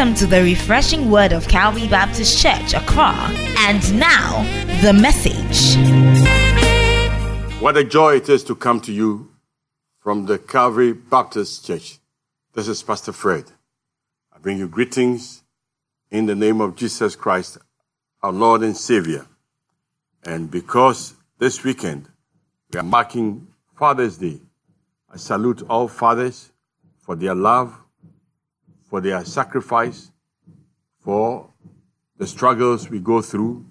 Welcome 0.00 0.16
to 0.16 0.26
the 0.26 0.42
refreshing 0.42 1.10
word 1.10 1.30
of 1.30 1.46
Calvary 1.46 1.86
Baptist 1.86 2.40
Church, 2.40 2.72
Accra. 2.72 3.12
And 3.58 4.00
now, 4.00 4.42
the 4.80 4.94
message. 4.94 5.76
What 7.60 7.76
a 7.76 7.84
joy 7.84 8.14
it 8.16 8.30
is 8.30 8.42
to 8.44 8.54
come 8.54 8.80
to 8.80 8.92
you 8.94 9.30
from 9.98 10.24
the 10.24 10.38
Calvary 10.38 10.94
Baptist 10.94 11.66
Church. 11.66 11.98
This 12.54 12.66
is 12.66 12.82
Pastor 12.82 13.12
Fred. 13.12 13.44
I 14.34 14.38
bring 14.38 14.56
you 14.56 14.68
greetings 14.68 15.42
in 16.10 16.24
the 16.24 16.34
name 16.34 16.62
of 16.62 16.76
Jesus 16.76 17.14
Christ, 17.14 17.58
our 18.22 18.32
Lord 18.32 18.62
and 18.62 18.74
Savior. 18.74 19.26
And 20.24 20.50
because 20.50 21.12
this 21.38 21.62
weekend 21.62 22.08
we 22.72 22.80
are 22.80 22.82
marking 22.82 23.48
Father's 23.78 24.16
Day, 24.16 24.40
I 25.12 25.18
salute 25.18 25.60
all 25.68 25.88
fathers 25.88 26.52
for 27.00 27.16
their 27.16 27.34
love, 27.34 27.78
for 28.90 29.00
their 29.00 29.24
sacrifice, 29.24 30.10
for 30.98 31.48
the 32.18 32.26
struggles 32.26 32.90
we 32.90 32.98
go 32.98 33.22
through, 33.22 33.64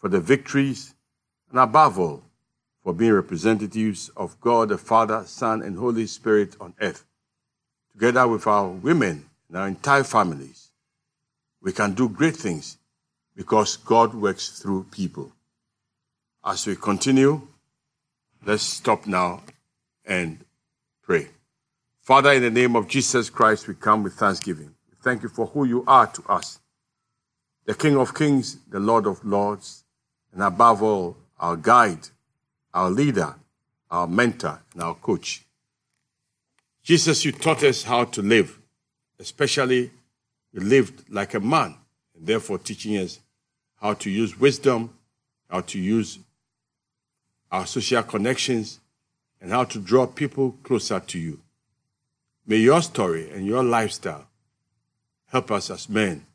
for 0.00 0.08
the 0.08 0.20
victories, 0.20 0.94
and 1.50 1.60
above 1.60 2.00
all, 2.00 2.24
for 2.82 2.92
being 2.92 3.12
representatives 3.12 4.10
of 4.16 4.38
God 4.40 4.70
the 4.70 4.76
Father, 4.76 5.22
Son, 5.24 5.62
and 5.62 5.78
Holy 5.78 6.06
Spirit 6.06 6.56
on 6.60 6.74
earth. 6.80 7.04
Together 7.92 8.26
with 8.26 8.46
our 8.48 8.68
women 8.68 9.24
and 9.48 9.56
our 9.56 9.68
entire 9.68 10.02
families, 10.02 10.72
we 11.62 11.72
can 11.72 11.94
do 11.94 12.08
great 12.08 12.36
things 12.36 12.76
because 13.36 13.76
God 13.76 14.14
works 14.14 14.60
through 14.60 14.88
people. 14.90 15.32
As 16.44 16.66
we 16.66 16.74
continue, 16.74 17.40
let's 18.44 18.64
stop 18.64 19.06
now 19.06 19.42
and 20.04 20.44
pray. 21.02 21.28
Father, 22.04 22.32
in 22.32 22.42
the 22.42 22.50
name 22.50 22.76
of 22.76 22.86
Jesus 22.86 23.30
Christ, 23.30 23.66
we 23.66 23.72
come 23.72 24.02
with 24.02 24.12
thanksgiving. 24.12 24.74
Thank 25.00 25.22
you 25.22 25.30
for 25.30 25.46
who 25.46 25.64
you 25.64 25.84
are 25.86 26.06
to 26.06 26.22
us, 26.28 26.60
the 27.64 27.74
King 27.74 27.96
of 27.96 28.14
Kings, 28.14 28.58
the 28.68 28.78
Lord 28.78 29.06
of 29.06 29.24
Lords, 29.24 29.84
and 30.34 30.42
above 30.42 30.82
all, 30.82 31.16
our 31.40 31.56
guide, 31.56 32.08
our 32.74 32.90
leader, 32.90 33.34
our 33.90 34.06
mentor, 34.06 34.60
and 34.74 34.82
our 34.82 34.94
coach. 34.96 35.46
Jesus, 36.82 37.24
you 37.24 37.32
taught 37.32 37.62
us 37.62 37.84
how 37.84 38.04
to 38.04 38.20
live, 38.20 38.60
especially 39.18 39.90
you 40.52 40.60
lived 40.60 41.04
like 41.08 41.32
a 41.32 41.40
man, 41.40 41.74
and 42.14 42.26
therefore 42.26 42.58
teaching 42.58 42.98
us 42.98 43.18
how 43.80 43.94
to 43.94 44.10
use 44.10 44.38
wisdom, 44.38 44.92
how 45.48 45.62
to 45.62 45.78
use 45.78 46.18
our 47.50 47.64
social 47.64 48.02
connections, 48.02 48.80
and 49.40 49.50
how 49.50 49.64
to 49.64 49.78
draw 49.78 50.06
people 50.06 50.58
closer 50.62 51.00
to 51.00 51.18
you. 51.18 51.40
May 52.46 52.58
your 52.58 52.82
story 52.82 53.30
and 53.30 53.46
your 53.46 53.62
lifestyle 53.62 54.26
help 55.26 55.50
us 55.50 55.70
as 55.70 55.88
men 55.88 56.26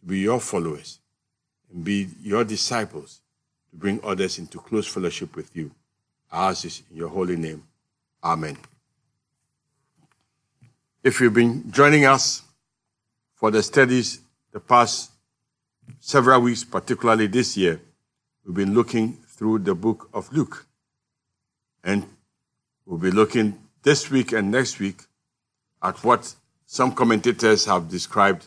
to 0.00 0.06
be 0.06 0.20
your 0.20 0.40
followers 0.40 1.00
and 1.72 1.84
be 1.84 2.08
your 2.22 2.44
disciples 2.44 3.20
to 3.70 3.76
bring 3.76 4.00
others 4.04 4.38
into 4.38 4.58
close 4.58 4.86
fellowship 4.86 5.34
with 5.34 5.54
you. 5.56 5.70
Ours 6.30 6.64
is 6.64 6.82
in 6.90 6.96
your 6.96 7.08
holy 7.08 7.36
name. 7.36 7.64
Amen. 8.22 8.56
If 11.02 11.20
you've 11.20 11.34
been 11.34 11.70
joining 11.72 12.04
us 12.04 12.42
for 13.34 13.50
the 13.50 13.62
studies 13.62 14.20
the 14.52 14.60
past 14.60 15.10
several 16.00 16.42
weeks, 16.42 16.64
particularly 16.64 17.26
this 17.26 17.56
year, 17.56 17.80
we've 18.44 18.54
been 18.54 18.74
looking 18.74 19.14
through 19.26 19.60
the 19.60 19.74
book 19.74 20.08
of 20.12 20.32
Luke. 20.32 20.66
And 21.82 22.06
we'll 22.84 22.98
be 22.98 23.10
looking 23.10 23.58
this 23.82 24.10
week 24.10 24.32
and 24.32 24.50
next 24.50 24.78
week 24.78 25.02
at 25.82 26.02
what 26.04 26.34
some 26.66 26.92
commentators 26.92 27.64
have 27.64 27.88
described 27.88 28.46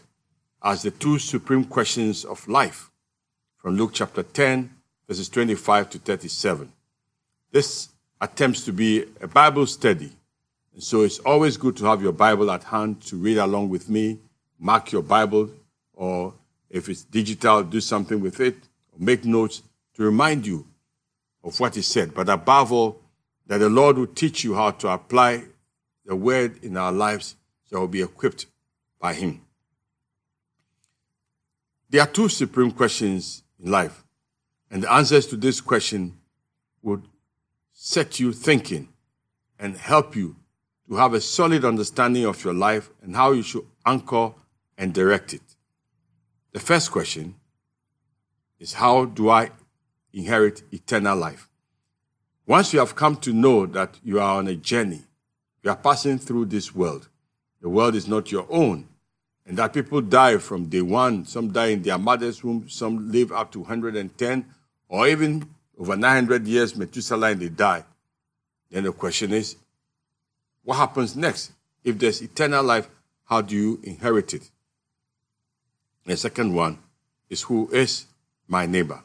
as 0.64 0.84
the 0.84 0.92
two 0.92 1.18
supreme 1.18 1.64
questions 1.64 2.24
of 2.24 2.48
life 2.48 2.92
from 3.58 3.78
Luke 3.78 3.92
chapter 3.94 4.24
10, 4.24 4.70
verses 5.08 5.30
25 5.30 5.90
to 5.92 6.00
37. 6.00 6.72
This 7.52 7.90
attempts 8.20 8.64
to 8.66 8.72
be 8.72 9.06
a 9.22 9.28
Bible 9.28 9.66
study. 9.66 10.12
And 10.74 10.84
so 10.84 11.02
it's 11.02 11.20
always 11.20 11.58
good 11.58 11.76
to 11.78 11.86
have 11.86 12.02
your 12.02 12.12
Bible 12.12 12.52
at 12.52 12.64
hand 12.64 13.02
to 13.04 13.16
read 13.16 13.38
along 13.38 13.70
with 13.70 13.90
me, 13.90 14.20
mark 14.60 14.92
your 14.92 15.02
Bible, 15.02 15.50
or 15.94 16.34
if 16.70 16.88
it's 16.88 17.04
digital, 17.04 17.64
do 17.64 17.82
something 17.82 18.22
with 18.22 18.40
it, 18.40 18.56
or 18.92 19.00
make 19.00 19.26
notes 19.26 19.64
to 19.96 20.04
remind 20.04 20.46
you 20.46 20.66
of 21.44 21.60
what 21.60 21.76
is 21.76 21.88
said. 21.88 22.14
But 22.14 22.30
above 22.30 22.72
all, 22.72 23.02
that 23.48 23.58
the 23.58 23.70
Lord 23.70 23.98
will 23.98 24.08
teach 24.08 24.44
you 24.44 24.56
how 24.56 24.72
to 24.72 24.88
apply 24.90 25.44
the 26.06 26.16
word 26.16 26.64
in 26.64 26.78
our 26.78 26.92
lives 26.92 27.36
shall 27.70 27.88
be 27.88 28.02
equipped 28.02 28.48
by 29.00 29.14
Him. 29.14 29.42
There 31.90 32.02
are 32.02 32.08
two 32.08 32.30
supreme 32.30 32.72
questions 32.72 33.44
in 33.60 33.72
life, 33.72 34.04
and 34.70 34.84
the 34.84 34.92
answers 34.92 35.28
to 35.28 35.38
this 35.38 35.60
question 35.60 36.18
would 36.82 37.04
set 37.74 38.20
you 38.20 38.32
thinking 38.32 38.90
and 39.60 39.78
help 39.78 40.16
you 40.16 40.36
to 40.88 40.96
have 40.96 41.14
a 41.14 41.22
solid 41.22 41.64
understanding 41.64 42.26
of 42.26 42.44
your 42.44 42.54
life 42.54 42.90
and 43.02 43.16
how 43.16 43.32
you 43.32 43.44
should 43.44 43.66
anchor 43.86 44.34
and 44.78 44.94
direct 44.94 45.34
it. 45.34 45.42
The 46.54 46.60
first 46.60 46.92
question 46.92 47.36
is 48.60 48.74
How 48.74 49.06
do 49.06 49.30
I 49.30 49.52
inherit 50.14 50.64
eternal 50.72 51.18
life? 51.18 51.50
Once 52.46 52.74
you 52.74 52.80
have 52.80 52.96
come 52.96 53.16
to 53.18 53.32
know 53.32 53.66
that 53.66 54.00
you 54.04 54.20
are 54.20 54.38
on 54.38 54.48
a 54.48 54.56
journey, 54.56 55.02
you 55.64 55.70
are 55.70 55.76
passing 55.76 56.18
through 56.18 56.46
this 56.46 56.74
world. 56.74 57.08
The 57.62 57.70
world 57.70 57.96
is 57.96 58.08
not 58.08 58.32
your 58.32 58.48
own. 58.50 58.88
And 59.46 59.58
that 59.58 59.74
people 59.74 60.02
die 60.02 60.38
from 60.38 60.66
day 60.66 60.82
one. 60.82 61.26
Some 61.26 61.52
die 61.52 61.68
in 61.68 61.82
their 61.82 61.98
mother's 61.98 62.44
womb. 62.44 62.70
Some 62.70 63.12
live 63.12 63.32
up 63.32 63.52
to 63.52 63.60
110 63.60 64.46
or 64.88 65.08
even 65.08 65.48
over 65.80 65.96
900 65.96 66.46
years, 66.48 66.76
Methuselah, 66.76 67.32
and 67.32 67.42
they 67.42 67.50
die. 67.50 67.84
Then 68.70 68.84
the 68.84 68.92
question 68.92 69.34
is, 69.34 69.56
what 70.64 70.78
happens 70.78 71.16
next? 71.16 71.52
If 71.84 71.98
there's 71.98 72.22
eternal 72.22 72.64
life, 72.64 72.88
how 73.26 73.42
do 73.42 73.56
you 73.56 73.80
inherit 73.84 74.34
it? 74.34 74.50
The 76.06 76.18
second 76.18 76.54
one 76.54 76.78
is, 77.30 77.42
who 77.42 77.70
is 77.72 78.06
my 78.48 78.66
neighbor? 78.66 79.02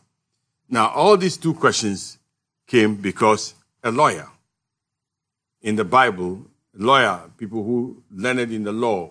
Now, 0.69 0.89
all 0.89 1.17
these 1.17 1.37
two 1.37 1.55
questions 1.55 2.19
came 2.67 2.97
because 2.97 3.55
a 3.83 3.91
lawyer 3.91 4.29
in 5.67 5.75
the 5.75 5.85
Bible, 5.85 6.47
lawyer, 6.75 7.29
people 7.37 7.65
who 7.65 8.01
learned 8.13 8.53
in 8.53 8.63
the 8.63 8.71
law, 8.71 9.11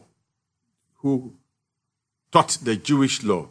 who 0.99 1.33
taught 2.31 2.57
the 2.63 2.77
Jewish 2.77 3.23
law, 3.23 3.49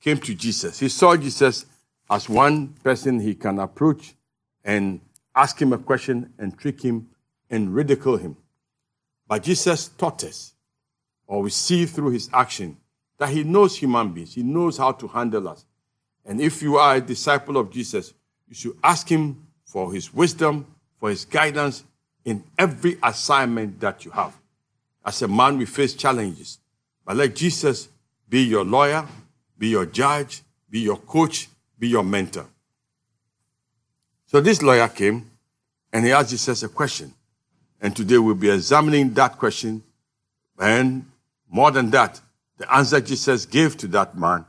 came 0.00 0.18
to 0.18 0.34
Jesus. 0.34 0.80
He 0.80 0.88
saw 0.88 1.16
Jesus 1.16 1.64
as 2.10 2.28
one 2.28 2.74
person 2.82 3.20
he 3.20 3.36
can 3.36 3.60
approach 3.60 4.16
and 4.64 5.00
ask 5.32 5.62
him 5.62 5.72
a 5.72 5.78
question 5.78 6.32
and 6.40 6.58
trick 6.58 6.82
him 6.82 7.10
and 7.48 7.72
ridicule 7.72 8.16
him. 8.16 8.36
But 9.28 9.44
Jesus 9.44 9.86
taught 9.86 10.24
us, 10.24 10.52
or 11.28 11.42
we 11.42 11.50
see 11.50 11.86
through 11.86 12.10
his 12.10 12.28
action, 12.32 12.78
that 13.18 13.28
he 13.28 13.44
knows 13.44 13.76
human 13.76 14.12
beings. 14.12 14.34
He 14.34 14.42
knows 14.42 14.76
how 14.76 14.90
to 14.90 15.06
handle 15.06 15.46
us. 15.46 15.64
And 16.26 16.40
if 16.40 16.62
you 16.62 16.78
are 16.78 16.96
a 16.96 17.00
disciple 17.00 17.58
of 17.58 17.70
Jesus, 17.70 18.12
you 18.48 18.56
should 18.56 18.76
ask 18.82 19.08
him 19.08 19.46
for 19.64 19.94
his 19.94 20.12
wisdom, 20.12 20.66
for 20.98 21.10
his 21.10 21.24
guidance 21.24 21.84
in 22.24 22.44
every 22.58 22.98
assignment 23.02 23.80
that 23.80 24.04
you 24.04 24.10
have. 24.10 24.36
As 25.04 25.22
a 25.22 25.28
man, 25.28 25.58
we 25.58 25.66
face 25.66 25.94
challenges. 25.94 26.58
But 27.04 27.16
let 27.16 27.34
Jesus 27.34 27.88
be 28.28 28.42
your 28.42 28.64
lawyer, 28.64 29.06
be 29.58 29.68
your 29.68 29.86
judge, 29.86 30.42
be 30.70 30.80
your 30.80 30.98
coach, 30.98 31.48
be 31.78 31.88
your 31.88 32.04
mentor. 32.04 32.46
So 34.26 34.40
this 34.40 34.62
lawyer 34.62 34.88
came 34.88 35.30
and 35.92 36.04
he 36.04 36.12
asked 36.12 36.30
Jesus 36.30 36.62
a 36.62 36.68
question. 36.68 37.12
And 37.80 37.96
today 37.96 38.18
we'll 38.18 38.34
be 38.34 38.50
examining 38.50 39.14
that 39.14 39.38
question. 39.38 39.82
And 40.58 41.06
more 41.50 41.70
than 41.70 41.90
that, 41.90 42.20
the 42.58 42.72
answer 42.72 43.00
Jesus 43.00 43.46
gave 43.46 43.76
to 43.78 43.88
that 43.88 44.16
man 44.16 44.44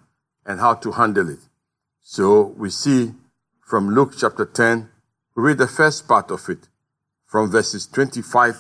and 0.46 0.60
how 0.60 0.74
to 0.76 0.92
handle 0.92 1.30
it. 1.30 1.40
So 2.02 2.54
we 2.58 2.70
see 2.70 3.14
from 3.66 3.96
Luke 3.96 4.14
chapter 4.18 4.46
10, 4.46 4.90
we 5.36 5.44
read 5.44 5.58
the 5.58 5.68
first 5.68 6.08
part 6.08 6.30
of 6.30 6.48
it 6.50 6.68
from 7.32 7.50
verses 7.50 7.88
25 7.88 8.58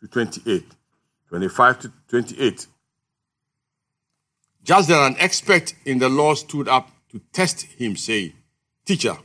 to 0.00 0.08
28. 0.08 0.64
25 1.28 1.78
to 1.78 1.92
28. 2.08 2.66
Just 4.64 4.88
then 4.88 5.12
an 5.12 5.16
expert 5.20 5.74
in 5.84 6.00
the 6.00 6.08
law 6.08 6.34
stood 6.34 6.66
up 6.66 6.90
to 7.12 7.20
test 7.32 7.62
him, 7.62 7.94
saying, 7.94 8.32
Teacher, 8.84 9.16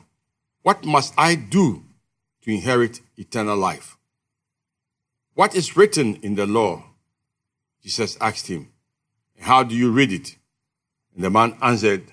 what 0.61 0.85
must 0.85 1.15
I 1.17 1.33
do 1.33 1.83
to 2.43 2.51
inherit 2.51 3.01
eternal 3.17 3.57
life? 3.57 3.97
What 5.33 5.55
is 5.55 5.75
written 5.75 6.17
in 6.17 6.35
the 6.35 6.45
law? 6.45 6.83
Jesus 7.81 8.15
asked 8.21 8.45
him, 8.45 8.69
How 9.39 9.63
do 9.63 9.75
you 9.75 9.91
read 9.91 10.11
it? 10.11 10.35
And 11.15 11.23
the 11.23 11.31
man 11.31 11.57
answered, 11.59 12.03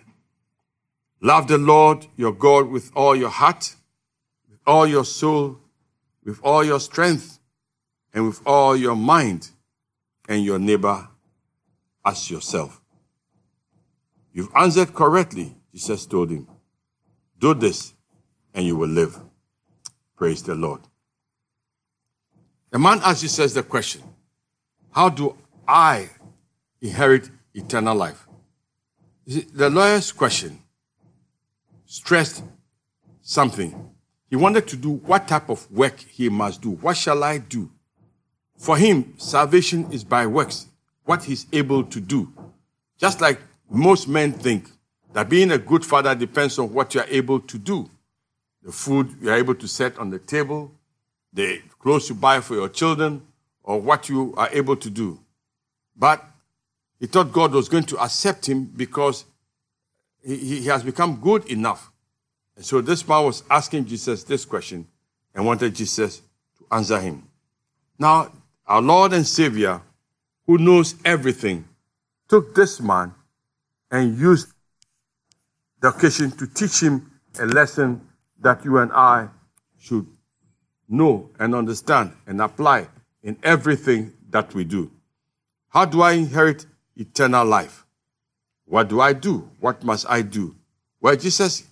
Love 1.20 1.48
the 1.48 1.58
Lord 1.58 2.06
your 2.16 2.32
God 2.32 2.68
with 2.68 2.90
all 2.96 3.14
your 3.14 3.28
heart, 3.28 3.74
with 4.48 4.58
all 4.66 4.86
your 4.86 5.04
soul, 5.04 5.58
with 6.24 6.40
all 6.42 6.64
your 6.64 6.80
strength, 6.80 7.38
and 8.14 8.26
with 8.26 8.40
all 8.46 8.76
your 8.76 8.96
mind, 8.96 9.50
and 10.28 10.44
your 10.44 10.58
neighbor 10.58 11.08
as 12.04 12.30
yourself. 12.30 12.80
You've 14.32 14.50
answered 14.54 14.94
correctly, 14.94 15.54
Jesus 15.72 16.06
told 16.06 16.30
him. 16.30 16.46
Do 17.38 17.54
this 17.54 17.92
and 18.54 18.66
you 18.66 18.76
will 18.76 18.88
live. 18.88 19.18
Praise 20.16 20.42
the 20.42 20.54
Lord. 20.54 20.80
The 22.70 22.78
man 22.78 23.00
asked 23.02 23.22
Jesus 23.22 23.52
the 23.52 23.62
question 23.62 24.02
How 24.92 25.08
do 25.08 25.36
I 25.66 26.08
inherit 26.80 27.30
eternal 27.54 27.96
life? 27.96 28.26
The 29.26 29.70
lawyer's 29.70 30.12
question 30.12 30.62
stressed 31.84 32.42
something. 33.20 33.91
He 34.32 34.36
wanted 34.36 34.66
to 34.68 34.76
do 34.78 34.92
what 34.92 35.28
type 35.28 35.50
of 35.50 35.70
work 35.70 36.00
he 36.00 36.30
must 36.30 36.62
do. 36.62 36.70
What 36.70 36.96
shall 36.96 37.22
I 37.22 37.36
do? 37.36 37.68
For 38.56 38.78
him, 38.78 39.12
salvation 39.18 39.92
is 39.92 40.04
by 40.04 40.26
works, 40.26 40.68
what 41.04 41.24
he's 41.24 41.44
able 41.52 41.84
to 41.84 42.00
do. 42.00 42.32
Just 42.96 43.20
like 43.20 43.38
most 43.68 44.08
men 44.08 44.32
think 44.32 44.70
that 45.12 45.28
being 45.28 45.50
a 45.50 45.58
good 45.58 45.84
father 45.84 46.14
depends 46.14 46.58
on 46.58 46.72
what 46.72 46.94
you're 46.94 47.04
able 47.10 47.40
to 47.40 47.58
do. 47.58 47.90
The 48.62 48.72
food 48.72 49.14
you're 49.20 49.34
able 49.34 49.54
to 49.54 49.68
set 49.68 49.98
on 49.98 50.08
the 50.08 50.18
table, 50.18 50.72
the 51.30 51.60
clothes 51.78 52.08
you 52.08 52.14
buy 52.14 52.40
for 52.40 52.54
your 52.54 52.70
children, 52.70 53.20
or 53.62 53.82
what 53.82 54.08
you 54.08 54.32
are 54.38 54.48
able 54.50 54.76
to 54.76 54.88
do. 54.88 55.20
But 55.94 56.24
he 56.98 57.06
thought 57.06 57.34
God 57.34 57.52
was 57.52 57.68
going 57.68 57.84
to 57.84 57.98
accept 58.02 58.48
him 58.48 58.64
because 58.64 59.26
he, 60.24 60.38
he 60.38 60.64
has 60.68 60.82
become 60.82 61.16
good 61.16 61.44
enough. 61.52 61.91
And 62.62 62.66
so 62.68 62.80
this 62.80 63.08
man 63.08 63.24
was 63.24 63.42
asking 63.50 63.86
Jesus 63.86 64.22
this 64.22 64.44
question 64.44 64.86
and 65.34 65.44
wanted 65.44 65.74
Jesus 65.74 66.22
to 66.58 66.66
answer 66.70 67.00
him. 67.00 67.28
Now, 67.98 68.30
our 68.64 68.80
Lord 68.80 69.12
and 69.14 69.26
Savior, 69.26 69.82
who 70.46 70.58
knows 70.58 70.94
everything, 71.04 71.64
took 72.28 72.54
this 72.54 72.80
man 72.80 73.14
and 73.90 74.16
used 74.16 74.46
the 75.80 75.88
occasion 75.88 76.30
to 76.30 76.46
teach 76.46 76.78
him 76.80 77.10
a 77.40 77.46
lesson 77.46 78.00
that 78.38 78.64
you 78.64 78.78
and 78.78 78.92
I 78.92 79.26
should 79.80 80.06
know 80.88 81.30
and 81.40 81.56
understand 81.56 82.12
and 82.28 82.40
apply 82.40 82.86
in 83.24 83.36
everything 83.42 84.12
that 84.30 84.54
we 84.54 84.62
do. 84.62 84.88
How 85.70 85.84
do 85.84 86.00
I 86.00 86.12
inherit 86.12 86.66
eternal 86.94 87.44
life? 87.44 87.84
What 88.66 88.88
do 88.88 89.00
I 89.00 89.14
do? 89.14 89.50
What 89.58 89.82
must 89.82 90.08
I 90.08 90.22
do? 90.22 90.54
Well, 91.00 91.16
Jesus 91.16 91.64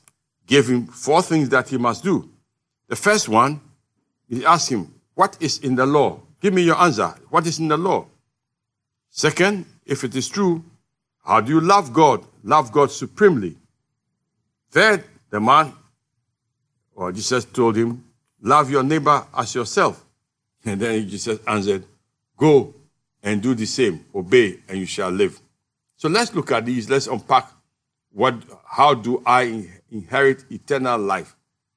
gave 0.50 0.69
him 0.69 0.85
four 0.88 1.23
things 1.23 1.49
that 1.50 1.69
he 1.69 1.79
must 1.79 2.02
do. 2.02 2.29
The 2.88 2.97
first 2.97 3.29
one, 3.29 3.61
he 4.29 4.44
asked 4.44 4.69
him, 4.69 4.93
What 5.14 5.37
is 5.41 5.58
in 5.58 5.76
the 5.76 5.87
law? 5.87 6.20
Give 6.41 6.52
me 6.52 6.62
your 6.62 6.76
answer. 6.76 7.14
What 7.29 7.47
is 7.47 7.61
in 7.61 7.69
the 7.69 7.76
law? 7.76 8.06
Second, 9.11 9.64
if 9.87 10.02
it 10.02 10.14
is 10.17 10.29
true, 10.29 10.64
how 11.25 11.41
do 11.41 11.52
you 11.52 11.61
love 11.61 11.93
God? 11.93 12.26
Love 12.43 12.73
God 12.73 12.91
supremely. 12.91 13.56
Third, 14.73 15.05
the 15.31 15.41
man, 15.41 15.73
or 16.97 17.12
Jesus 17.12 17.44
told 17.44 17.76
him, 17.76 18.05
Love 18.43 18.70
your 18.70 18.82
neighbor 18.82 19.25
as 19.35 19.55
yourself. 19.55 20.05
And 20.64 20.81
then 20.81 21.08
Jesus 21.08 21.38
answered, 21.47 21.85
Go 22.37 22.75
and 23.23 23.41
do 23.41 23.55
the 23.55 23.67
same. 23.67 24.05
Obey, 24.12 24.58
and 24.69 24.79
you 24.79 24.87
shall 24.87 25.11
live. 25.11 25.41
So 25.97 26.08
let's 26.08 26.35
look 26.35 26.50
at 26.50 26.67
these. 26.67 26.91
Let's 26.91 27.06
unpack 27.06 27.47
what, 28.12 28.35
how 28.67 28.95
do 28.95 29.23
I 29.25 29.69
inherit 29.91 30.45
eternal 30.51 30.99
life? 30.99 31.37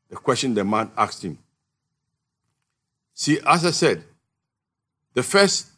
The 0.10 0.16
question 0.16 0.54
the 0.54 0.64
man 0.64 0.92
asked 0.98 1.24
him. 1.24 1.38
See, 3.14 3.40
as 3.46 3.66
I 3.66 3.72
said, 3.72 4.04
the 5.14 5.24
first 5.24 5.72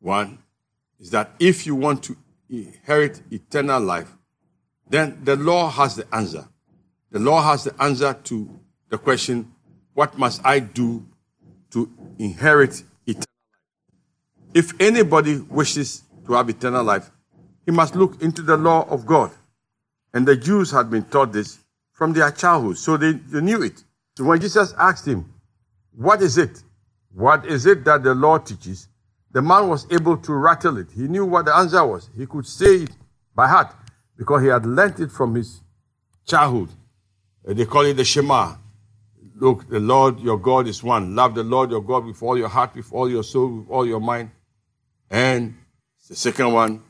one 0.00 0.38
is 1.00 1.10
that 1.10 1.32
if 1.38 1.66
you 1.66 1.74
want 1.74 2.04
to 2.04 2.16
inherit 2.48 3.20
eternal 3.30 3.80
life, 3.80 4.12
then 4.88 5.20
the 5.24 5.36
law 5.36 5.68
has 5.68 5.96
the 5.96 6.06
answer. 6.14 6.46
The 7.10 7.18
law 7.18 7.42
has 7.42 7.64
the 7.64 7.82
answer 7.82 8.14
to 8.14 8.60
the 8.88 8.98
question, 8.98 9.52
what 9.94 10.16
must 10.16 10.40
I 10.44 10.60
do 10.60 11.04
to 11.70 11.90
inherit 12.18 12.84
eternal 13.04 13.24
life? 13.24 14.54
If 14.54 14.80
anybody 14.80 15.38
wishes 15.38 16.04
to 16.26 16.34
have 16.34 16.48
eternal 16.48 16.84
life, 16.84 17.10
he 17.64 17.72
must 17.72 17.96
look 17.96 18.22
into 18.22 18.42
the 18.42 18.56
law 18.56 18.86
of 18.88 19.04
God. 19.04 19.32
And 20.16 20.26
the 20.26 20.34
Jews 20.34 20.70
had 20.70 20.88
been 20.90 21.04
taught 21.04 21.34
this 21.34 21.58
from 21.92 22.14
their 22.14 22.30
childhood, 22.30 22.78
so 22.78 22.96
they, 22.96 23.12
they 23.12 23.42
knew 23.42 23.62
it. 23.62 23.84
So 24.16 24.24
when 24.24 24.40
Jesus 24.40 24.72
asked 24.78 25.06
him, 25.06 25.30
What 25.94 26.22
is 26.22 26.38
it? 26.38 26.62
What 27.12 27.44
is 27.44 27.66
it 27.66 27.84
that 27.84 28.02
the 28.02 28.14
law 28.14 28.38
teaches? 28.38 28.88
The 29.32 29.42
man 29.42 29.68
was 29.68 29.86
able 29.92 30.16
to 30.16 30.32
rattle 30.32 30.78
it. 30.78 30.86
He 30.96 31.02
knew 31.02 31.26
what 31.26 31.44
the 31.44 31.54
answer 31.54 31.84
was. 31.84 32.08
He 32.16 32.24
could 32.24 32.46
say 32.46 32.76
it 32.84 32.90
by 33.34 33.46
heart 33.46 33.74
because 34.16 34.40
he 34.40 34.48
had 34.48 34.64
learnt 34.64 35.00
it 35.00 35.12
from 35.12 35.34
his 35.34 35.60
childhood. 36.24 36.70
They 37.44 37.66
call 37.66 37.84
it 37.84 37.98
the 37.98 38.04
Shema. 38.04 38.54
Look, 39.34 39.68
the 39.68 39.80
Lord 39.80 40.20
your 40.20 40.38
God 40.38 40.66
is 40.66 40.82
one. 40.82 41.14
Love 41.14 41.34
the 41.34 41.44
Lord 41.44 41.70
your 41.70 41.82
God 41.82 42.06
with 42.06 42.22
all 42.22 42.38
your 42.38 42.48
heart, 42.48 42.74
with 42.74 42.90
all 42.90 43.10
your 43.10 43.22
soul, 43.22 43.58
with 43.58 43.68
all 43.68 43.84
your 43.84 44.00
mind. 44.00 44.30
And 45.10 45.58
the 46.08 46.16
second 46.16 46.54
one, 46.54 46.82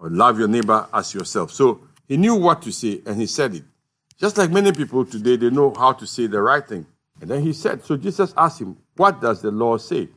love 0.00 0.40
your 0.40 0.48
neighbor 0.48 0.88
as 0.92 1.14
yourself. 1.14 1.52
So 1.52 1.82
he 2.10 2.16
knew 2.16 2.34
what 2.34 2.60
to 2.62 2.72
say 2.72 3.00
and 3.06 3.20
he 3.20 3.26
said 3.28 3.54
it. 3.54 3.62
Just 4.18 4.36
like 4.36 4.50
many 4.50 4.72
people 4.72 5.04
today, 5.04 5.36
they 5.36 5.48
know 5.48 5.72
how 5.72 5.92
to 5.92 6.08
say 6.08 6.26
the 6.26 6.42
right 6.42 6.66
thing. 6.66 6.84
And 7.20 7.30
then 7.30 7.40
he 7.40 7.52
said, 7.52 7.84
so 7.84 7.96
Jesus 7.96 8.34
asked 8.36 8.60
him, 8.60 8.76
What 8.96 9.20
does 9.20 9.42
the 9.42 9.52
law 9.52 9.76
say? 9.76 10.00
He 10.00 10.08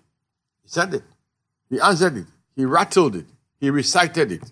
said 0.66 0.96
it. 0.96 1.04
He 1.70 1.80
answered 1.80 2.18
it. 2.18 2.26
He 2.56 2.66
rattled 2.66 3.16
it. 3.18 3.28
He 3.60 3.70
recited 3.70 4.32
it. 4.32 4.52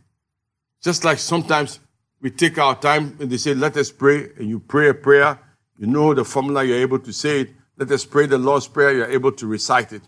Just 0.83 1.03
like 1.03 1.17
sometimes 1.17 1.79
we 2.21 2.29
take 2.29 2.59
our 2.59 2.75
time 2.79 3.17
and 3.19 3.31
they 3.31 3.37
say, 3.37 3.55
let 3.55 3.75
us 3.75 3.91
pray, 3.91 4.29
and 4.37 4.47
you 4.47 4.59
pray 4.59 4.89
a 4.89 4.93
prayer, 4.93 5.39
you 5.79 5.87
know 5.87 6.13
the 6.13 6.23
formula, 6.23 6.63
you're 6.63 6.77
able 6.77 6.99
to 6.99 7.11
say 7.11 7.41
it. 7.41 7.49
Let 7.75 7.89
us 7.89 8.05
pray 8.05 8.27
the 8.27 8.37
Lord's 8.37 8.67
Prayer, 8.67 8.93
you're 8.93 9.09
able 9.09 9.31
to 9.31 9.47
recite 9.47 9.93
it. 9.93 10.03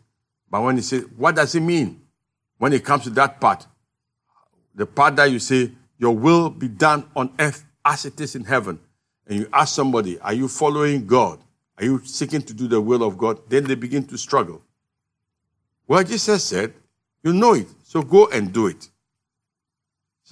But 0.51 0.61
when 0.61 0.75
he 0.75 0.83
say, 0.83 0.99
what 0.99 1.35
does 1.35 1.55
it 1.55 1.61
mean? 1.61 2.03
When 2.59 2.73
it 2.73 2.85
comes 2.85 3.05
to 3.05 3.09
that 3.11 3.41
part, 3.41 3.65
the 4.75 4.85
part 4.85 5.15
that 5.15 5.31
you 5.31 5.39
say, 5.39 5.71
your 6.03 6.15
will 6.15 6.49
be 6.49 6.67
done 6.67 7.09
on 7.15 7.33
earth 7.39 7.65
as 7.83 8.05
it 8.05 8.21
is 8.21 8.35
in 8.35 8.43
heaven, 8.43 8.79
and 9.25 9.39
you 9.39 9.49
ask 9.51 9.73
somebody, 9.73 10.19
are 10.19 10.33
you 10.33 10.47
following 10.47 11.07
God? 11.07 11.39
Are 11.77 11.85
you 11.85 12.01
seeking 12.05 12.41
to 12.43 12.53
do 12.53 12.67
the 12.67 12.79
will 12.79 13.03
of 13.03 13.17
God? 13.17 13.39
Then 13.49 13.63
they 13.63 13.75
begin 13.75 14.05
to 14.07 14.17
struggle. 14.17 14.61
Well, 15.87 16.03
Jesus 16.03 16.43
said, 16.43 16.73
you 17.23 17.33
know 17.33 17.53
it, 17.53 17.67
so 17.83 18.03
go 18.03 18.27
and 18.27 18.53
do 18.53 18.67
it 18.67 18.89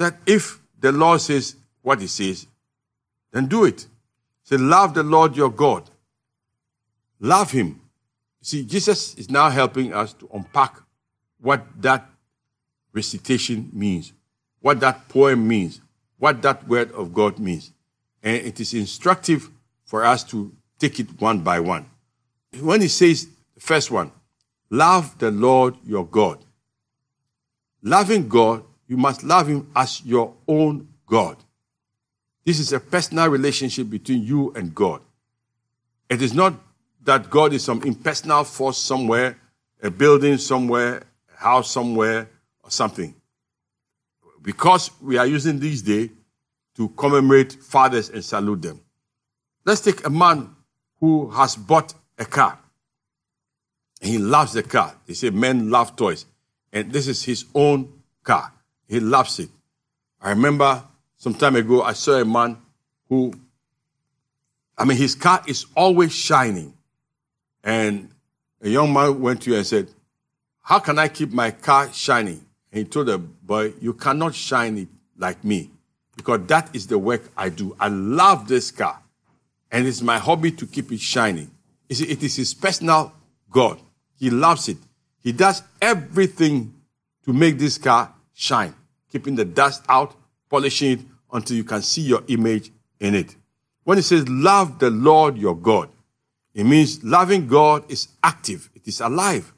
that 0.01 0.17
if 0.25 0.59
the 0.79 0.91
law 0.91 1.15
says 1.17 1.55
what 1.81 2.01
it 2.01 2.09
says, 2.09 2.47
then 3.31 3.45
do 3.45 3.65
it. 3.65 3.85
Say, 4.43 4.57
love 4.57 4.93
the 4.95 5.03
Lord 5.03 5.37
your 5.37 5.51
God. 5.51 5.89
Love 7.19 7.51
him. 7.51 7.79
See, 8.41 8.65
Jesus 8.65 9.13
is 9.15 9.29
now 9.29 9.49
helping 9.49 9.93
us 9.93 10.13
to 10.13 10.27
unpack 10.33 10.75
what 11.39 11.65
that 11.81 12.09
recitation 12.93 13.69
means, 13.71 14.11
what 14.61 14.79
that 14.79 15.09
poem 15.09 15.47
means, 15.47 15.81
what 16.17 16.41
that 16.41 16.67
word 16.67 16.91
of 16.91 17.13
God 17.13 17.39
means. 17.39 17.71
And 18.23 18.37
it 18.37 18.59
is 18.59 18.73
instructive 18.73 19.49
for 19.85 20.05
us 20.05 20.23
to 20.25 20.51
take 20.79 20.99
it 20.99 21.19
one 21.19 21.39
by 21.39 21.59
one. 21.59 21.85
When 22.59 22.81
he 22.81 22.87
says 22.87 23.27
the 23.55 23.61
first 23.61 23.91
one, 23.91 24.11
love 24.69 25.17
the 25.17 25.31
Lord 25.31 25.75
your 25.85 26.05
God. 26.05 26.43
Loving 27.83 28.27
God 28.27 28.63
you 28.87 28.97
must 28.97 29.23
love 29.23 29.47
him 29.47 29.71
as 29.73 30.03
your 30.03 30.33
own 30.47 30.89
God. 31.05 31.37
This 32.43 32.59
is 32.59 32.73
a 32.73 32.79
personal 32.79 33.29
relationship 33.29 33.89
between 33.89 34.23
you 34.23 34.51
and 34.53 34.75
God. 34.75 35.01
It 36.09 36.21
is 36.21 36.33
not 36.33 36.55
that 37.05 37.29
God 37.29 37.53
is 37.53 37.63
some 37.63 37.81
impersonal 37.83 38.43
force 38.43 38.77
somewhere, 38.77 39.37
a 39.81 39.89
building 39.89 40.37
somewhere, 40.37 41.03
a 41.33 41.41
house 41.41 41.71
somewhere, 41.71 42.29
or 42.63 42.69
something. 42.69 43.15
Because 44.41 44.91
we 45.01 45.17
are 45.17 45.27
using 45.27 45.59
this 45.59 45.81
day 45.81 46.09
to 46.75 46.89
commemorate 46.89 47.53
fathers 47.53 48.09
and 48.09 48.23
salute 48.23 48.61
them. 48.61 48.81
Let's 49.65 49.81
take 49.81 50.05
a 50.05 50.09
man 50.09 50.55
who 50.99 51.29
has 51.29 51.55
bought 51.55 51.93
a 52.17 52.25
car. 52.25 52.57
He 53.99 54.17
loves 54.17 54.53
the 54.53 54.63
car. 54.63 54.95
They 55.05 55.13
say 55.13 55.29
men 55.29 55.69
love 55.69 55.95
toys. 55.95 56.25
And 56.73 56.91
this 56.91 57.07
is 57.07 57.23
his 57.23 57.45
own 57.53 58.01
car. 58.23 58.51
He 58.87 58.99
loves 58.99 59.39
it. 59.39 59.49
I 60.19 60.29
remember 60.29 60.83
some 61.17 61.35
time 61.35 61.55
ago, 61.55 61.83
I 61.83 61.93
saw 61.93 62.13
a 62.13 62.25
man 62.25 62.57
who, 63.07 63.33
I 64.77 64.85
mean, 64.85 64.97
his 64.97 65.13
car 65.13 65.43
is 65.47 65.65
always 65.75 66.13
shining. 66.13 66.73
And 67.63 68.09
a 68.61 68.69
young 68.69 68.91
man 68.91 69.21
went 69.21 69.43
to 69.43 69.51
him 69.51 69.57
and 69.57 69.67
said, 69.67 69.87
How 70.61 70.79
can 70.79 70.97
I 70.97 71.07
keep 71.09 71.31
my 71.31 71.51
car 71.51 71.93
shining? 71.93 72.43
And 72.71 72.79
he 72.79 72.85
told 72.85 73.07
the 73.07 73.17
boy, 73.17 73.73
You 73.81 73.93
cannot 73.93 74.35
shine 74.35 74.77
it 74.77 74.87
like 75.17 75.43
me 75.43 75.69
because 76.15 76.45
that 76.47 76.73
is 76.75 76.87
the 76.87 76.97
work 76.97 77.29
I 77.35 77.49
do. 77.49 77.75
I 77.79 77.87
love 77.87 78.47
this 78.47 78.71
car. 78.71 79.01
And 79.71 79.87
it's 79.87 80.01
my 80.01 80.17
hobby 80.19 80.51
to 80.51 80.65
keep 80.65 80.91
it 80.91 80.99
shining. 80.99 81.51
See, 81.91 82.05
it 82.05 82.23
is 82.23 82.35
his 82.35 82.53
personal 82.53 83.13
God. 83.49 83.79
He 84.17 84.29
loves 84.29 84.69
it. 84.69 84.77
He 85.23 85.31
does 85.31 85.63
everything 85.81 86.73
to 87.25 87.33
make 87.33 87.57
this 87.57 87.77
car 87.77 88.13
shine. 88.33 88.73
keeping 89.11 89.35
the 89.35 89.43
dust 89.43 89.83
out, 89.89 90.15
polishing 90.49 90.91
it 90.91 90.99
until 91.33 91.57
you 91.57 91.65
can 91.65 91.81
see 91.81 92.01
your 92.01 92.23
image 92.27 92.71
in 92.99 93.13
it. 93.13 93.35
When 93.83 93.97
it 93.97 94.03
says 94.03 94.27
love 94.29 94.79
the 94.79 94.89
Lord 94.89 95.37
your 95.37 95.55
God, 95.55 95.89
it 96.53 96.65
means 96.65 97.03
loving 97.03 97.47
God 97.47 97.89
is 97.91 98.07
active, 98.23 98.69
it 98.73 98.87
is 98.87 99.01
alive. 99.01 99.53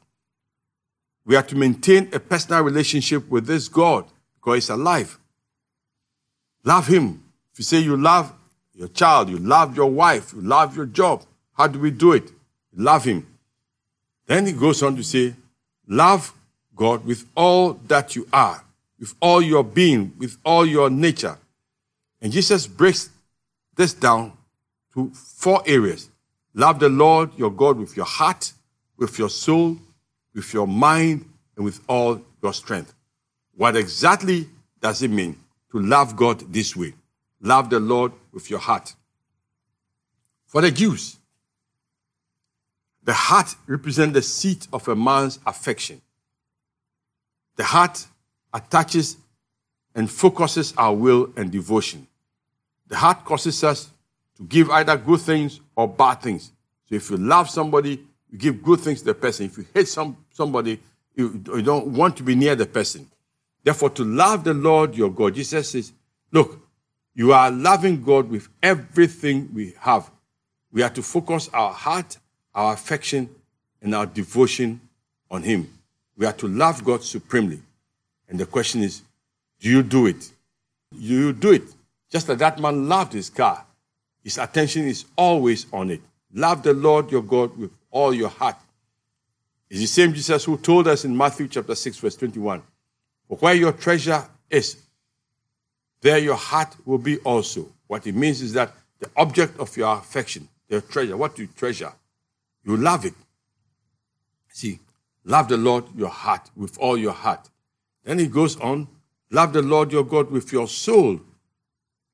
We 1.26 1.34
have 1.34 1.46
to 1.48 1.56
maintain 1.56 2.10
a 2.12 2.20
personal 2.20 2.62
relationship 2.62 3.28
with 3.28 3.46
this 3.46 3.68
God 3.68 4.06
because 4.36 4.56
He's 4.56 4.70
alive. 4.70 5.18
Love 6.64 6.86
Him. 6.86 7.22
If 7.52 7.60
you 7.60 7.64
say 7.64 7.78
you 7.78 7.96
love 7.96 8.32
your 8.74 8.88
child, 8.88 9.28
you 9.28 9.38
love 9.38 9.76
your 9.76 9.90
wife, 9.90 10.32
you 10.34 10.40
love 10.40 10.76
your 10.76 10.86
job, 10.86 11.24
how 11.56 11.66
do 11.66 11.78
we 11.78 11.90
do 11.90 12.12
it? 12.12 12.30
Love 12.74 13.04
Him. 13.04 13.26
Then 14.26 14.46
He 14.46 14.52
goes 14.52 14.82
on 14.82 14.96
to 14.96 15.02
say, 15.02 15.34
Love 15.86 16.32
God 16.74 17.04
with 17.04 17.26
all 17.34 17.74
that 17.88 18.16
you 18.16 18.26
are, 18.32 18.64
with 18.98 19.14
all 19.20 19.40
your 19.40 19.62
being, 19.62 20.12
with 20.18 20.36
all 20.44 20.66
your 20.66 20.90
nature. 20.90 21.38
And 22.20 22.32
Jesus 22.32 22.66
breaks 22.66 23.10
this 23.76 23.92
down 23.92 24.32
to 24.94 25.10
four 25.10 25.62
areas. 25.66 26.08
Love 26.54 26.78
the 26.78 26.88
Lord 26.88 27.30
your 27.36 27.50
God 27.50 27.76
with 27.76 27.96
your 27.96 28.06
heart, 28.06 28.52
with 28.96 29.18
your 29.18 29.28
soul, 29.28 29.78
with 30.34 30.52
your 30.52 30.66
mind, 30.66 31.24
and 31.56 31.64
with 31.64 31.80
all 31.88 32.20
your 32.42 32.52
strength. 32.52 32.94
What 33.56 33.76
exactly 33.76 34.48
does 34.80 35.02
it 35.02 35.10
mean 35.10 35.38
to 35.70 35.78
love 35.78 36.16
God 36.16 36.52
this 36.52 36.74
way? 36.74 36.94
Love 37.40 37.70
the 37.70 37.80
Lord 37.80 38.12
with 38.32 38.50
your 38.50 38.58
heart. 38.58 38.94
For 40.46 40.60
the 40.60 40.70
Jews, 40.70 41.16
the 43.02 43.12
heart 43.12 43.54
represents 43.66 44.14
the 44.14 44.22
seat 44.22 44.66
of 44.72 44.88
a 44.88 44.96
man's 44.96 45.38
affection. 45.46 46.00
The 47.56 47.64
heart 47.64 48.06
attaches 48.52 49.16
and 49.94 50.10
focuses 50.10 50.74
our 50.76 50.94
will 50.94 51.30
and 51.36 51.50
devotion. 51.50 52.06
The 52.88 52.96
heart 52.96 53.24
causes 53.24 53.62
us 53.62 53.90
to 54.36 54.42
give 54.42 54.70
either 54.70 54.96
good 54.96 55.20
things 55.20 55.60
or 55.76 55.86
bad 55.86 56.22
things. 56.22 56.50
So 56.88 56.96
if 56.96 57.10
you 57.10 57.16
love 57.16 57.48
somebody, 57.48 58.04
you 58.34 58.40
give 58.40 58.64
good 58.64 58.80
things 58.80 58.98
to 58.98 59.04
the 59.04 59.14
person. 59.14 59.46
If 59.46 59.58
you 59.58 59.64
hate 59.72 59.86
some, 59.86 60.16
somebody, 60.32 60.80
you, 61.14 61.40
you 61.46 61.62
don't 61.62 61.86
want 61.86 62.16
to 62.16 62.24
be 62.24 62.34
near 62.34 62.56
the 62.56 62.66
person. 62.66 63.08
Therefore, 63.62 63.90
to 63.90 64.02
love 64.02 64.42
the 64.42 64.52
Lord 64.52 64.96
your 64.96 65.10
God, 65.10 65.36
Jesus 65.36 65.70
says, 65.70 65.92
look, 66.32 66.60
you 67.14 67.32
are 67.32 67.48
loving 67.48 68.02
God 68.02 68.28
with 68.28 68.48
everything 68.60 69.50
we 69.54 69.74
have. 69.78 70.10
We 70.72 70.82
are 70.82 70.90
to 70.90 71.00
focus 71.02 71.48
our 71.52 71.72
heart, 71.72 72.18
our 72.52 72.74
affection, 72.74 73.30
and 73.80 73.94
our 73.94 74.04
devotion 74.04 74.80
on 75.30 75.44
Him. 75.44 75.70
We 76.16 76.26
are 76.26 76.32
to 76.32 76.48
love 76.48 76.82
God 76.82 77.04
supremely. 77.04 77.60
And 78.28 78.40
the 78.40 78.46
question 78.46 78.82
is, 78.82 79.02
do 79.60 79.68
you 79.68 79.84
do 79.84 80.06
it? 80.06 80.28
Do 80.92 80.98
you 80.98 81.32
do 81.32 81.52
it? 81.52 81.62
Just 82.10 82.28
like 82.28 82.38
that 82.38 82.58
man 82.58 82.88
loved 82.88 83.12
his 83.12 83.30
car. 83.30 83.64
His 84.24 84.38
attention 84.38 84.88
is 84.88 85.04
always 85.16 85.66
on 85.72 85.92
it. 85.92 86.00
Love 86.32 86.64
the 86.64 86.72
Lord 86.72 87.12
your 87.12 87.22
God 87.22 87.56
with 87.56 87.70
all 87.94 88.12
your 88.12 88.28
heart. 88.28 88.56
It's 89.70 89.80
the 89.80 89.86
same 89.86 90.12
Jesus 90.12 90.44
who 90.44 90.58
told 90.58 90.88
us 90.88 91.04
in 91.04 91.16
Matthew 91.16 91.48
chapter 91.48 91.74
6, 91.74 91.96
verse 91.98 92.16
21. 92.16 92.60
For 93.28 93.38
where 93.38 93.54
your 93.54 93.72
treasure 93.72 94.22
is, 94.50 94.76
there 96.02 96.18
your 96.18 96.34
heart 96.34 96.74
will 96.84 96.98
be 96.98 97.18
also. 97.18 97.68
What 97.86 98.06
it 98.06 98.14
means 98.14 98.42
is 98.42 98.52
that 98.54 98.74
the 98.98 99.08
object 99.16 99.58
of 99.58 99.74
your 99.76 99.96
affection, 99.96 100.48
your 100.68 100.80
treasure, 100.80 101.16
what 101.16 101.38
you 101.38 101.46
treasure, 101.46 101.92
you 102.64 102.76
love 102.76 103.04
it. 103.04 103.14
See, 104.48 104.80
love 105.24 105.48
the 105.48 105.56
Lord 105.56 105.84
your 105.94 106.10
heart 106.10 106.50
with 106.56 106.76
all 106.78 106.98
your 106.98 107.12
heart. 107.12 107.48
Then 108.02 108.18
he 108.18 108.26
goes 108.26 108.58
on, 108.60 108.88
love 109.30 109.52
the 109.52 109.62
Lord 109.62 109.92
your 109.92 110.04
God 110.04 110.30
with 110.30 110.52
your 110.52 110.66
soul. 110.66 111.20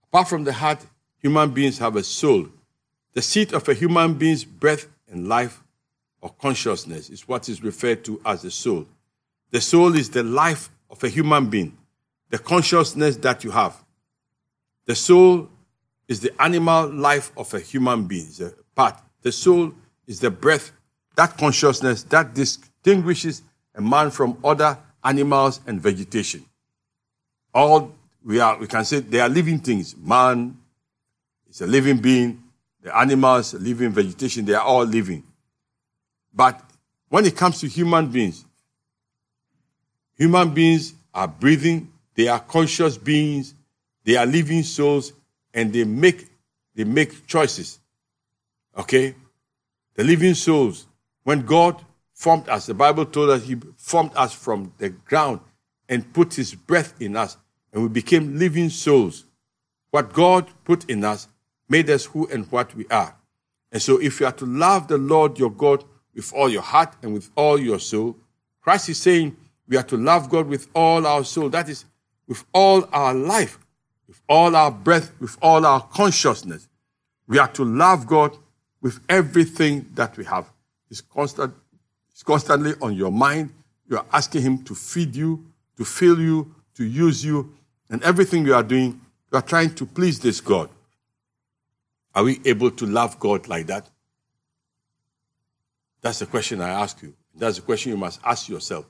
Apart 0.04 0.28
from 0.28 0.44
the 0.44 0.52
heart, 0.52 0.84
human 1.18 1.50
beings 1.50 1.78
have 1.78 1.96
a 1.96 2.02
soul. 2.02 2.48
The 3.14 3.22
seat 3.22 3.52
of 3.52 3.68
a 3.68 3.74
human 3.74 4.14
being's 4.14 4.44
breath 4.44 4.86
and 5.10 5.26
life 5.26 5.62
or 6.20 6.30
consciousness 6.40 7.10
is 7.10 7.26
what 7.26 7.48
is 7.48 7.62
referred 7.62 8.04
to 8.04 8.20
as 8.24 8.42
the 8.42 8.50
soul. 8.50 8.86
The 9.50 9.60
soul 9.60 9.96
is 9.96 10.10
the 10.10 10.22
life 10.22 10.70
of 10.90 11.02
a 11.02 11.08
human 11.08 11.48
being, 11.48 11.76
the 12.28 12.38
consciousness 12.38 13.16
that 13.16 13.42
you 13.44 13.50
have. 13.50 13.76
The 14.86 14.94
soul 14.94 15.48
is 16.08 16.20
the 16.20 16.32
animal 16.42 16.88
life 16.88 17.32
of 17.36 17.52
a 17.54 17.60
human 17.60 18.06
being, 18.06 18.26
the 18.38 18.54
part. 18.74 19.00
The 19.22 19.32
soul 19.32 19.72
is 20.06 20.20
the 20.20 20.30
breath, 20.30 20.72
that 21.16 21.36
consciousness 21.36 22.02
that 22.04 22.34
distinguishes 22.34 23.42
a 23.74 23.80
man 23.80 24.10
from 24.10 24.38
other 24.42 24.78
animals 25.04 25.60
and 25.66 25.80
vegetation. 25.80 26.44
All 27.54 27.92
we 28.24 28.40
are, 28.40 28.58
we 28.58 28.66
can 28.66 28.84
say 28.84 29.00
they 29.00 29.20
are 29.20 29.28
living 29.28 29.58
things. 29.58 29.96
Man 29.96 30.58
is 31.48 31.60
a 31.60 31.66
living 31.66 31.98
being. 31.98 32.42
The 32.82 32.96
animals, 32.96 33.54
living 33.54 33.90
vegetation, 33.90 34.44
they 34.44 34.54
are 34.54 34.64
all 34.64 34.84
living. 34.84 35.22
But 36.34 36.60
when 37.08 37.24
it 37.26 37.36
comes 37.36 37.60
to 37.60 37.68
human 37.68 38.06
beings, 38.08 38.44
human 40.16 40.54
beings 40.54 40.94
are 41.12 41.28
breathing, 41.28 41.92
they 42.14 42.28
are 42.28 42.40
conscious 42.40 42.96
beings, 42.96 43.54
they 44.04 44.16
are 44.16 44.26
living 44.26 44.62
souls, 44.62 45.12
and 45.52 45.72
they 45.72 45.84
make 45.84 46.28
they 46.74 46.84
make 46.84 47.26
choices. 47.26 47.80
Okay? 48.76 49.14
The 49.94 50.04
living 50.04 50.34
souls, 50.34 50.86
when 51.24 51.44
God 51.44 51.84
formed 52.14 52.48
us, 52.48 52.66
the 52.66 52.74
Bible 52.74 53.06
told 53.06 53.30
us 53.30 53.44
He 53.44 53.56
formed 53.76 54.12
us 54.14 54.32
from 54.32 54.72
the 54.78 54.90
ground 54.90 55.40
and 55.88 56.12
put 56.12 56.34
His 56.34 56.54
breath 56.54 56.94
in 57.00 57.16
us, 57.16 57.36
and 57.72 57.82
we 57.82 57.88
became 57.88 58.38
living 58.38 58.70
souls. 58.70 59.24
What 59.90 60.12
God 60.12 60.46
put 60.64 60.88
in 60.88 61.04
us 61.04 61.26
made 61.68 61.90
us 61.90 62.04
who 62.04 62.28
and 62.28 62.50
what 62.52 62.74
we 62.74 62.86
are. 62.88 63.16
And 63.72 63.82
so, 63.82 64.00
if 64.00 64.20
you 64.20 64.26
are 64.26 64.32
to 64.32 64.46
love 64.46 64.88
the 64.88 64.98
Lord 64.98 65.38
your 65.38 65.50
God 65.50 65.84
with 66.14 66.32
all 66.34 66.48
your 66.48 66.62
heart 66.62 66.94
and 67.02 67.12
with 67.14 67.30
all 67.36 67.58
your 67.58 67.78
soul. 67.78 68.16
Christ 68.60 68.88
is 68.88 68.98
saying 68.98 69.36
we 69.68 69.76
are 69.76 69.82
to 69.84 69.96
love 69.96 70.28
God 70.28 70.46
with 70.48 70.68
all 70.74 71.06
our 71.06 71.24
soul. 71.24 71.48
That 71.48 71.68
is, 71.68 71.84
with 72.26 72.44
all 72.52 72.88
our 72.92 73.14
life, 73.14 73.58
with 74.08 74.20
all 74.28 74.56
our 74.56 74.70
breath, 74.70 75.12
with 75.20 75.36
all 75.40 75.64
our 75.64 75.80
consciousness. 75.80 76.68
We 77.26 77.38
are 77.38 77.48
to 77.48 77.64
love 77.64 78.06
God 78.06 78.36
with 78.80 79.00
everything 79.08 79.86
that 79.94 80.16
we 80.16 80.24
have. 80.24 80.50
It's, 80.90 81.00
constant, 81.00 81.54
it's 82.10 82.22
constantly 82.22 82.74
on 82.82 82.94
your 82.94 83.12
mind. 83.12 83.52
You 83.88 83.98
are 83.98 84.06
asking 84.12 84.42
Him 84.42 84.64
to 84.64 84.74
feed 84.74 85.14
you, 85.14 85.44
to 85.76 85.84
fill 85.84 86.20
you, 86.20 86.52
to 86.74 86.84
use 86.84 87.24
you. 87.24 87.52
And 87.88 88.02
everything 88.02 88.44
you 88.44 88.54
are 88.54 88.62
doing, 88.62 89.00
you 89.30 89.38
are 89.38 89.42
trying 89.42 89.74
to 89.76 89.86
please 89.86 90.18
this 90.18 90.40
God. 90.40 90.68
Are 92.14 92.24
we 92.24 92.40
able 92.44 92.72
to 92.72 92.86
love 92.86 93.20
God 93.20 93.46
like 93.46 93.66
that? 93.68 93.88
That's 96.00 96.18
the 96.18 96.26
question 96.26 96.60
I 96.60 96.70
ask 96.70 97.02
you. 97.02 97.14
That's 97.34 97.56
the 97.56 97.62
question 97.62 97.92
you 97.92 97.98
must 97.98 98.20
ask 98.24 98.48
yourself. 98.48 98.86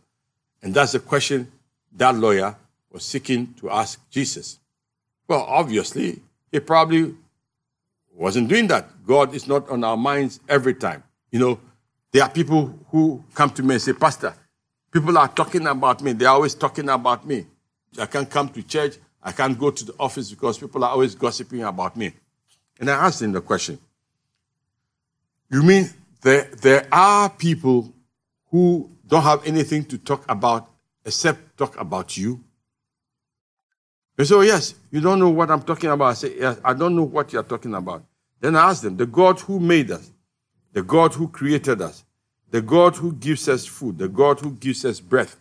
And 0.62 0.74
that's 0.74 0.92
the 0.92 1.00
question 1.00 1.50
that 1.92 2.14
lawyer 2.14 2.56
was 2.90 3.04
seeking 3.04 3.54
to 3.54 3.70
ask 3.70 4.00
Jesus. 4.10 4.58
Well, 5.26 5.42
obviously, 5.42 6.20
he 6.50 6.60
probably 6.60 7.14
wasn't 8.14 8.48
doing 8.48 8.66
that. 8.68 8.88
God 9.06 9.34
is 9.34 9.46
not 9.46 9.68
on 9.68 9.84
our 9.84 9.96
minds 9.96 10.40
every 10.48 10.74
time. 10.74 11.02
You 11.30 11.38
know, 11.38 11.60
there 12.12 12.22
are 12.22 12.30
people 12.30 12.74
who 12.90 13.22
come 13.34 13.50
to 13.50 13.62
me 13.62 13.74
and 13.74 13.82
say, 13.82 13.92
Pastor, 13.92 14.34
people 14.90 15.16
are 15.16 15.28
talking 15.28 15.66
about 15.66 16.02
me. 16.02 16.12
They're 16.12 16.28
always 16.28 16.54
talking 16.54 16.88
about 16.88 17.26
me. 17.26 17.46
I 17.98 18.06
can't 18.06 18.28
come 18.28 18.48
to 18.50 18.62
church. 18.62 18.96
I 19.22 19.32
can't 19.32 19.58
go 19.58 19.70
to 19.70 19.84
the 19.84 19.94
office 19.98 20.30
because 20.30 20.58
people 20.58 20.84
are 20.84 20.90
always 20.90 21.14
gossiping 21.14 21.62
about 21.62 21.96
me. 21.96 22.12
And 22.78 22.90
I 22.90 22.94
asked 22.94 23.22
him 23.22 23.32
the 23.32 23.40
question 23.40 23.78
You 25.50 25.62
mean 25.62 25.90
there, 26.22 26.50
there 26.60 26.86
are 26.92 27.30
people 27.30 27.94
who 28.50 28.90
don't 29.06 29.22
have 29.22 29.46
anything 29.46 29.84
to 29.86 29.98
talk 29.98 30.24
about 30.28 30.70
except 31.04 31.56
talk 31.56 31.78
about 31.80 32.16
you. 32.16 32.42
They 34.16 34.24
say, 34.24 34.34
oh, 34.34 34.40
yes, 34.42 34.74
you 34.90 35.00
don't 35.00 35.18
know 35.18 35.30
what 35.30 35.50
I'm 35.50 35.62
talking 35.62 35.90
about. 35.90 36.06
I 36.06 36.14
say, 36.14 36.34
yes, 36.38 36.60
I 36.64 36.74
don't 36.74 36.94
know 36.94 37.04
what 37.04 37.32
you're 37.32 37.42
talking 37.42 37.74
about. 37.74 38.04
Then 38.40 38.56
I 38.56 38.70
ask 38.70 38.82
them, 38.82 38.96
the 38.96 39.06
God 39.06 39.40
who 39.40 39.58
made 39.58 39.90
us, 39.90 40.10
the 40.72 40.82
God 40.82 41.14
who 41.14 41.28
created 41.28 41.80
us, 41.80 42.04
the 42.50 42.60
God 42.60 42.96
who 42.96 43.12
gives 43.12 43.48
us 43.48 43.64
food, 43.64 43.98
the 43.98 44.08
God 44.08 44.40
who 44.40 44.52
gives 44.52 44.84
us 44.84 45.00
breath, 45.00 45.36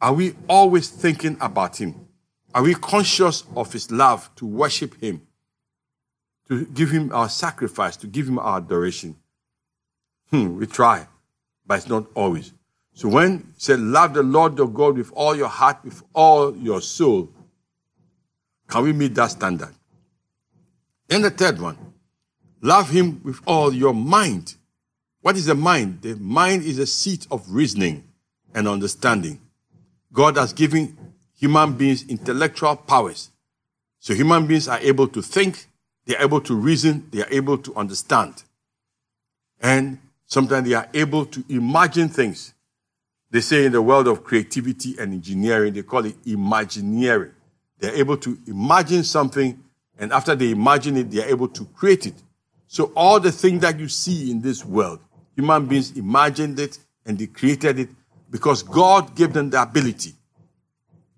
are 0.00 0.12
we 0.12 0.34
always 0.48 0.88
thinking 0.88 1.36
about 1.40 1.80
Him? 1.80 2.06
Are 2.54 2.62
we 2.62 2.74
conscious 2.74 3.44
of 3.56 3.72
His 3.72 3.90
love 3.90 4.30
to 4.36 4.46
worship 4.46 5.00
Him, 5.00 5.26
to 6.48 6.66
give 6.66 6.90
Him 6.90 7.12
our 7.12 7.28
sacrifice, 7.28 7.96
to 7.96 8.06
give 8.06 8.28
Him 8.28 8.38
our 8.38 8.58
adoration? 8.58 9.16
Hmm, 10.30 10.58
we 10.58 10.66
try, 10.66 11.06
but 11.66 11.78
it's 11.78 11.88
not 11.88 12.06
always. 12.14 12.52
So 12.92 13.08
when 13.08 13.38
he 13.38 13.44
said, 13.56 13.80
Love 13.80 14.14
the 14.14 14.22
Lord 14.22 14.58
your 14.58 14.68
God 14.68 14.98
with 14.98 15.12
all 15.14 15.36
your 15.36 15.48
heart, 15.48 15.78
with 15.84 16.02
all 16.14 16.56
your 16.56 16.80
soul, 16.80 17.30
can 18.68 18.82
we 18.82 18.92
meet 18.92 19.14
that 19.14 19.30
standard? 19.30 19.74
Then 21.06 21.22
the 21.22 21.30
third 21.30 21.60
one, 21.60 21.78
love 22.60 22.90
him 22.90 23.20
with 23.24 23.40
all 23.46 23.72
your 23.72 23.94
mind. 23.94 24.54
What 25.22 25.36
is 25.36 25.46
the 25.46 25.54
mind? 25.54 26.02
The 26.02 26.16
mind 26.16 26.62
is 26.64 26.78
a 26.78 26.86
seat 26.86 27.26
of 27.30 27.44
reasoning 27.48 28.04
and 28.54 28.68
understanding. 28.68 29.40
God 30.12 30.36
has 30.36 30.52
given 30.52 30.96
human 31.34 31.74
beings' 31.74 32.04
intellectual 32.08 32.76
powers. 32.76 33.30
So 34.00 34.14
human 34.14 34.46
beings 34.46 34.68
are 34.68 34.78
able 34.80 35.08
to 35.08 35.22
think, 35.22 35.66
they 36.04 36.16
are 36.16 36.22
able 36.22 36.40
to 36.42 36.54
reason, 36.54 37.08
they 37.10 37.22
are 37.22 37.30
able 37.30 37.58
to 37.58 37.74
understand. 37.74 38.42
And 39.60 39.98
sometimes 40.28 40.68
they 40.68 40.74
are 40.74 40.88
able 40.94 41.26
to 41.26 41.42
imagine 41.48 42.08
things. 42.08 42.54
They 43.30 43.40
say 43.40 43.66
in 43.66 43.72
the 43.72 43.82
world 43.82 44.06
of 44.06 44.22
creativity 44.22 44.94
and 44.98 45.12
engineering, 45.12 45.74
they 45.74 45.82
call 45.82 46.04
it 46.06 46.16
imagineering. 46.24 47.32
They're 47.78 47.94
able 47.94 48.16
to 48.18 48.38
imagine 48.46 49.02
something, 49.02 49.62
and 49.98 50.12
after 50.12 50.36
they 50.36 50.50
imagine 50.50 50.96
it, 50.96 51.10
they 51.10 51.24
are 51.24 51.28
able 51.28 51.48
to 51.48 51.64
create 51.64 52.06
it. 52.06 52.14
So 52.68 52.92
all 52.94 53.18
the 53.18 53.32
things 53.32 53.62
that 53.62 53.80
you 53.80 53.88
see 53.88 54.30
in 54.30 54.40
this 54.40 54.64
world, 54.64 55.00
human 55.34 55.66
beings 55.66 55.96
imagined 55.96 56.60
it 56.60 56.78
and 57.06 57.18
they 57.18 57.26
created 57.26 57.78
it 57.78 57.88
because 58.30 58.62
God 58.62 59.14
gave 59.16 59.32
them 59.32 59.50
the 59.50 59.62
ability 59.62 60.12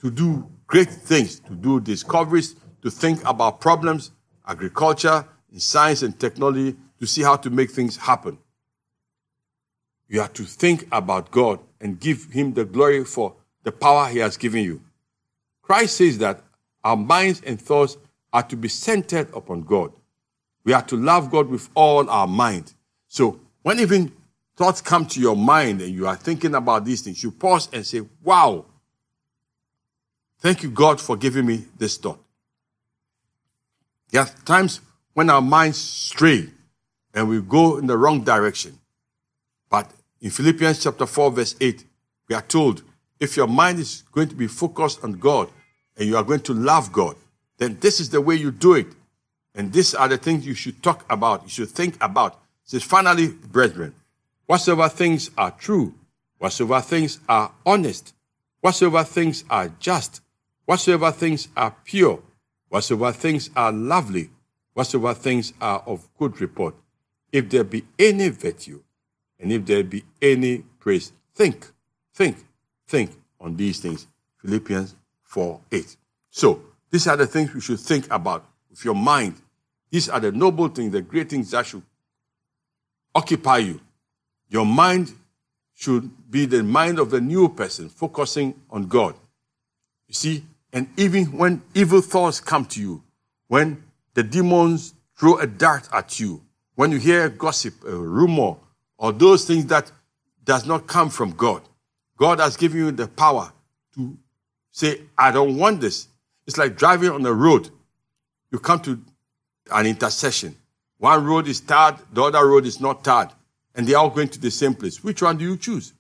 to 0.01 0.11
do 0.11 0.49
great 0.67 0.89
things, 0.89 1.41
to 1.41 1.55
do 1.55 1.81
discoveries, 1.81 2.55
to 2.83 2.91
think 2.91 3.29
about 3.29 3.61
problems, 3.61 4.13
agriculture, 4.47 5.27
in 5.53 5.59
science 5.59 6.03
and 6.03 6.19
technology, 6.19 6.77
to 7.01 7.07
see 7.07 7.23
how 7.23 7.37
to 7.37 7.51
make 7.51 7.71
things 7.71 7.97
happen. 7.97 8.39
You 10.11 10.21
have 10.21 10.33
to 10.35 10.45
think 10.45 10.87
about 10.91 11.31
God 11.31 11.61
and 11.81 11.99
give 11.99 12.33
Him 12.33 12.53
the 12.53 12.65
glory 12.65 13.05
for 13.05 13.37
the 13.63 13.71
power 13.71 14.09
He 14.09 14.19
has 14.19 14.37
given 14.37 14.65
you. 14.65 14.83
Christ 15.63 15.97
says 15.97 16.19
that 16.19 16.43
our 16.83 16.97
minds 16.97 17.41
and 17.47 17.63
thoughts 17.63 17.97
are 18.33 18.43
to 18.43 18.57
be 18.57 18.67
centered 18.67 19.33
upon 19.33 19.63
God. 19.63 19.93
We 20.65 20.73
are 20.73 20.83
to 20.83 20.97
love 20.97 21.31
God 21.31 21.49
with 21.49 21.69
all 21.77 22.11
our 22.11 22.27
mind. 22.27 22.75
So 23.07 23.39
when 23.63 23.79
even 23.79 24.11
thoughts 24.57 24.81
come 24.81 25.07
to 25.07 25.21
your 25.21 25.37
mind 25.37 25.81
and 25.81 25.95
you 25.95 26.09
are 26.09 26.17
thinking 26.17 26.57
about 26.57 26.85
these 26.85 27.03
things, 27.03 27.23
you 27.23 27.31
pause 27.31 27.69
and 27.73 27.87
say, 27.87 28.03
Wow, 28.25 28.67
thank 30.41 30.65
you, 30.65 30.71
God, 30.71 31.01
for 31.01 31.17
giving 31.17 31.47
me 31.47 31.67
this 31.79 31.97
thought. 31.97 32.19
There 34.11 34.23
are 34.23 34.29
times 34.45 34.81
when 35.15 35.31
our 35.31 35.41
minds 35.41 35.79
stray 35.79 36.49
and 37.15 37.29
we 37.29 37.41
go 37.41 37.79
in 37.79 37.87
the 37.87 37.97
wrong 37.97 38.25
direction. 38.25 38.77
But 39.69 39.89
in 40.21 40.31
Philippians 40.31 40.83
chapter 40.83 41.07
4, 41.07 41.31
verse 41.31 41.55
8, 41.61 41.85
we 42.29 42.35
are 42.35 42.43
told 42.43 42.83
if 43.19 43.37
your 43.37 43.47
mind 43.47 43.79
is 43.79 44.05
going 44.13 44.29
to 44.29 44.35
be 44.35 44.47
focused 44.47 45.03
on 45.03 45.13
God 45.13 45.51
and 45.97 46.07
you 46.09 46.17
are 46.17 46.23
going 46.23 46.41
to 46.41 46.55
love 46.55 46.93
God, 46.93 47.17
then 47.59 47.79
this 47.81 48.01
is 48.01 48.11
the 48.11 48.21
way 48.21 48.35
you 48.35 48.51
do 48.51 48.75
it. 48.75 48.87
And 49.55 49.73
these 49.73 49.95
are 49.95 50.09
the 50.09 50.17
things 50.17 50.47
you 50.47 50.55
should 50.55 50.83
talk 50.83 51.05
about, 51.11 51.43
you 51.43 51.49
should 51.49 51.71
think 51.71 51.97
about. 52.03 52.33
It 52.33 52.71
says, 52.71 52.83
finally, 52.83 53.29
brethren, 53.29 53.95
whatsoever 54.47 54.89
things 54.89 55.31
are 55.37 55.51
true, 55.51 55.95
whatsoever 56.39 56.81
things 56.81 57.21
are 57.29 57.53
honest, 57.67 58.15
whatsoever 58.61 59.05
things 59.05 59.45
are 59.51 59.71
just, 59.81 60.23
whatsoever 60.67 61.11
things 61.11 61.49
are 61.57 61.75
pure, 61.85 62.21
whatsoever 62.69 63.13
things 63.13 63.51
are 63.57 63.73
lovely, 63.73 64.31
whatsoever 64.75 65.15
things 65.15 65.53
are 65.61 65.83
of 65.87 66.09
good 66.19 66.41
report, 66.41 66.75
if 67.33 67.49
there 67.49 67.65
be 67.65 67.85
any 67.99 68.29
virtue, 68.29 68.81
and 69.41 69.51
if 69.53 69.65
there 69.65 69.83
be 69.83 70.05
any 70.21 70.59
praise, 70.79 71.13
think, 71.35 71.67
think, 72.15 72.37
think 72.87 73.11
on 73.41 73.57
these 73.57 73.81
things. 73.81 74.07
Philippians 74.39 74.95
4 75.23 75.61
8. 75.73 75.97
So, 76.31 76.63
these 76.91 77.07
are 77.07 77.17
the 77.17 77.27
things 77.27 77.55
we 77.55 77.61
should 77.61 77.81
think 77.81 78.07
about 78.11 78.45
with 78.69 78.85
your 78.85 78.95
mind. 78.95 79.37
These 79.91 80.09
are 80.09 80.21
the 80.21 80.33
noble 80.33 80.69
things, 80.69 80.93
the 80.93 81.03
great 81.03 81.31
things 81.31 81.51
that 81.51 81.67
should 81.67 81.83
occupy 83.15 83.59
you. 83.59 83.81
Your 84.49 84.67
mind 84.67 85.13
should 85.75 86.11
be 86.31 86.47
the 86.47 86.63
mind 86.63 86.99
of 86.99 87.11
the 87.11 87.21
new 87.21 87.49
person, 87.49 87.89
focusing 87.89 88.55
on 88.71 88.87
God. 88.87 89.15
You 90.09 90.15
see, 90.15 90.45
and 90.73 90.89
even 90.97 91.27
when 91.27 91.63
evil 91.75 92.01
thoughts 92.01 92.41
come 92.41 92.65
to 92.67 92.81
you, 92.81 93.03
when 93.49 93.83
the 94.15 94.23
demons 94.23 94.95
throw 95.17 95.39
a 95.39 95.47
dart 95.47 95.89
at 95.93 96.21
you, 96.21 96.43
when 96.75 96.93
you 96.93 96.99
hear 96.99 97.29
gossip, 97.29 97.75
a 97.85 97.97
rumor, 97.97 98.57
or 99.01 99.13
those 99.13 99.47
things 99.47 99.65
that 99.67 99.91
does 100.45 100.67
not 100.67 100.87
come 100.87 101.09
from 101.09 101.33
God, 101.33 101.63
God 102.19 102.39
has 102.39 102.57
given 102.57 102.79
you 102.79 102.91
the 102.93 103.09
power 103.09 103.51
to 103.95 104.17
say, 104.71 105.01
I 105.17 105.33
don't 105.33 105.57
want 105.57 105.81
this. 105.81 106.07
It's 106.47 106.59
like 106.59 106.77
driving 106.77 107.11
on 107.11 107.25
a 107.25 107.33
road. 107.33 107.71
You 108.53 108.59
come 108.59 108.81
to 108.81 109.01
an 109.73 109.87
intersection. 109.87 110.55
One 110.99 111.25
road 111.25 111.49
is 111.49 111.61
tarred, 111.61 111.97
the 112.13 112.23
other 112.23 112.47
road 112.47 112.67
is 112.67 112.79
not 112.79 113.03
tarred, 113.03 113.31
and 113.75 113.87
they 113.87 113.95
are 113.95 114.05
all 114.05 114.11
going 114.11 114.29
to 114.29 114.39
the 114.39 114.51
same 114.51 114.75
place. 114.75 115.03
Which 115.03 115.23
one 115.23 115.39
do 115.39 115.45
you 115.45 115.57
choose? 115.57 115.95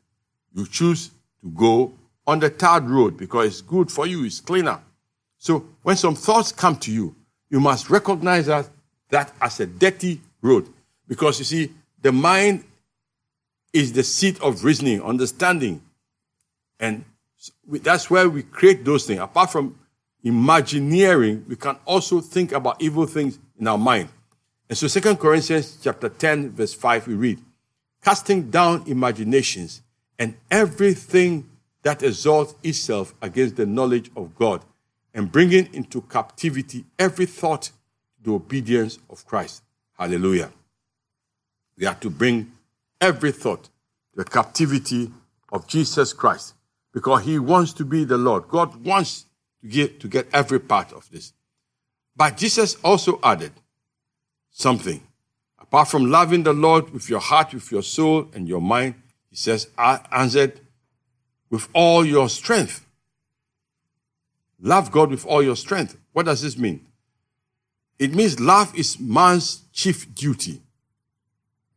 You 0.53 0.67
choose 0.67 1.09
to 1.41 1.49
go 1.51 1.93
on 2.27 2.39
the 2.39 2.51
tarred 2.51 2.85
road 2.85 3.17
because 3.17 3.47
it's 3.47 3.61
good 3.63 3.91
for 3.91 4.07
you, 4.07 4.25
it's 4.25 4.41
cleaner. 4.41 4.79
So 5.39 5.65
when 5.83 5.97
some 5.97 6.15
thoughts 6.15 6.53
come 6.53 6.77
to 6.77 6.93
you, 6.93 7.15
you 7.49 7.61
must 7.61 7.89
recognize 7.89 8.45
that, 8.47 8.69
that 9.09 9.33
as 9.41 9.59
a 9.61 9.67
dirty 9.67 10.21
road. 10.43 10.69
Because 11.09 11.39
you 11.39 11.47
see, 11.47 11.71
the 12.03 12.13
mind 12.13 12.65
is 13.73 13.93
the 13.93 14.03
seat 14.03 14.41
of 14.41 14.65
reasoning, 14.65 15.03
understanding. 15.03 15.83
And 16.79 17.05
that's 17.67 18.11
where 18.11 18.29
we 18.29 18.43
create 18.43 18.85
those 18.85 19.07
things. 19.07 19.21
Apart 19.21 19.51
from 19.51 19.79
imagineering, 20.23 21.45
we 21.49 21.57
can 21.57 21.77
also 21.85 22.21
think 22.21 22.53
about 22.53 22.81
evil 22.83 23.07
things 23.07 23.39
in 23.59 23.67
our 23.69 23.79
mind. 23.79 24.09
And 24.69 24.77
so 24.77 24.89
2 24.89 25.17
Corinthians 25.17 25.79
chapter 25.83 26.09
10, 26.09 26.51
verse 26.51 26.75
5, 26.75 27.07
we 27.07 27.15
read, 27.15 27.41
casting 28.03 28.51
down 28.51 28.85
imaginations 28.87 29.83
and 30.19 30.37
everything 30.51 31.49
that 31.83 32.03
exalts 32.03 32.55
itself 32.63 33.15
against 33.23 33.57
the 33.57 33.67
knowledge 33.67 34.11
of 34.15 34.35
God, 34.37 34.63
and 35.15 35.33
bringing 35.33 35.73
into 35.75 36.03
captivity 36.03 36.85
every 36.99 37.27
thought 37.27 37.63
to 37.63 37.73
the 38.23 38.33
obedience 38.33 38.99
of 39.09 39.27
Christ. 39.27 39.63
Hallelujah. 39.99 40.53
We 41.77 41.87
have 41.87 41.99
to 42.01 42.11
bring 42.11 42.53
every 43.01 43.33
thought 43.33 43.69
the 44.15 44.25
captivity 44.25 45.11
of 45.53 45.67
Jesus 45.67 46.13
Christ 46.13 46.55
because 46.93 47.25
he 47.25 47.39
wants 47.39 47.73
to 47.75 47.85
be 47.85 48.05
the 48.05 48.19
Lord. 48.19 48.49
God 48.49 48.85
wants 48.85 49.27
to 49.63 49.69
get, 49.69 50.01
to 50.01 50.09
get 50.09 50.29
every 50.33 50.61
part 50.61 50.93
of 50.93 51.09
this. 51.11 51.33
But 52.17 52.37
Jesus 52.37 52.77
also 52.83 53.19
added 53.23 53.53
something. 54.51 55.03
Apart 55.59 55.89
from 55.89 56.11
loving 56.11 56.43
the 56.43 56.53
Lord 56.53 56.91
with 56.91 57.09
your 57.09 57.21
heart, 57.21 57.55
with 57.55 57.71
your 57.71 57.83
soul, 57.83 58.29
and 58.35 58.49
your 58.49 58.61
mind, 58.61 58.95
he 59.31 59.37
says, 59.37 59.69
I 59.79 60.01
answered 60.11 60.61
with 61.49 61.69
all 61.73 62.05
your 62.05 62.29
strength. 62.29 62.85
Love 64.61 64.91
God 64.91 65.11
with 65.11 65.25
all 65.25 65.43
your 65.43 65.57
strength. 65.57 65.97
What 66.13 66.27
does 66.27 66.43
this 66.43 66.59
mean? 66.59 66.87
It 67.99 68.15
means 68.15 68.41
love 68.41 68.77
is 68.77 68.99
man's 68.99 69.63
chief 69.73 70.13
duty. 70.15 70.61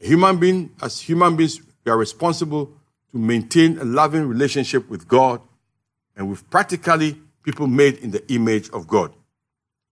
Human 0.03 0.37
being, 0.37 0.71
as 0.81 0.99
human 0.99 1.35
beings, 1.35 1.61
we 1.85 1.91
are 1.91 1.97
responsible 1.97 2.65
to 3.11 3.17
maintain 3.17 3.77
a 3.77 3.85
loving 3.85 4.27
relationship 4.27 4.89
with 4.89 5.07
God 5.07 5.41
and 6.17 6.29
with 6.29 6.49
practically 6.49 7.17
people 7.43 7.67
made 7.67 7.97
in 7.99 8.11
the 8.11 8.31
image 8.31 8.69
of 8.71 8.87
God. 8.87 9.13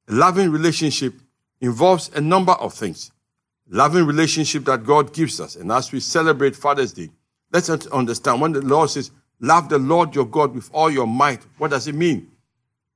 A 0.10 0.14
loving 0.14 0.52
relationship 0.52 1.14
involves 1.62 2.10
a 2.14 2.20
number 2.20 2.52
of 2.54 2.74
things. 2.74 3.12
Loving 3.70 4.06
relationship 4.06 4.66
that 4.66 4.84
God 4.84 5.14
gives 5.14 5.40
us. 5.40 5.56
And 5.56 5.72
as 5.72 5.92
we 5.94 6.02
celebrate 6.02 6.56
Father's 6.58 6.92
Day, 6.92 7.10
let's 7.54 7.70
understand 7.70 8.42
when 8.42 8.52
the 8.52 8.62
Lord 8.62 8.90
says, 8.90 9.12
love 9.40 9.70
the 9.70 9.80
Lord 9.80 10.14
your 10.14 10.26
God 10.26 10.54
with 10.54 10.70
all 10.74 10.92
your 10.92 11.08
might, 11.08 11.42
what 11.58 11.72
does 11.72 11.88
it 11.88 11.96
mean? 11.96 12.30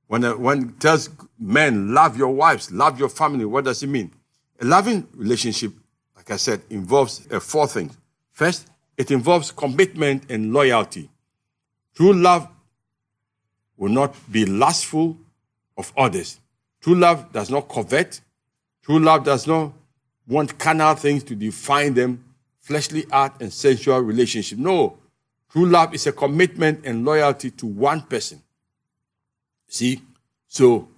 When, 0.08 0.22
uh, 0.22 0.34
when 0.34 0.68
it 0.68 0.80
tells 0.80 1.08
men, 1.38 1.94
love 1.94 2.16
your 2.18 2.28
wives, 2.28 2.70
love 2.70 2.98
your 2.98 3.08
family, 3.08 3.46
what 3.46 3.64
does 3.64 3.82
it 3.82 3.88
mean? 3.88 4.12
A 4.60 4.64
loving 4.64 5.08
relationship, 5.14 5.72
like 6.26 6.34
I 6.34 6.36
said, 6.38 6.62
involves 6.70 7.26
uh, 7.30 7.38
four 7.38 7.68
things. 7.68 7.96
First, 8.32 8.68
it 8.96 9.10
involves 9.10 9.52
commitment 9.52 10.28
and 10.28 10.52
loyalty. 10.52 11.08
True 11.94 12.12
love 12.12 12.48
will 13.76 13.92
not 13.92 14.14
be 14.30 14.44
lustful 14.44 15.16
of 15.76 15.92
others. 15.96 16.40
True 16.80 16.96
love 16.96 17.32
does 17.32 17.48
not 17.48 17.68
covet. 17.68 18.20
True 18.82 18.98
love 18.98 19.24
does 19.24 19.46
not 19.46 19.72
want 20.26 20.58
carnal 20.58 20.94
things 20.96 21.22
to 21.24 21.36
define 21.36 21.94
them, 21.94 22.24
fleshly 22.60 23.06
art 23.12 23.40
and 23.40 23.52
sensual 23.52 24.00
relationship. 24.00 24.58
No. 24.58 24.98
True 25.50 25.66
love 25.66 25.94
is 25.94 26.06
a 26.08 26.12
commitment 26.12 26.84
and 26.84 27.04
loyalty 27.04 27.50
to 27.52 27.66
one 27.66 28.02
person. 28.02 28.42
See? 29.68 30.02
So, 30.48 30.88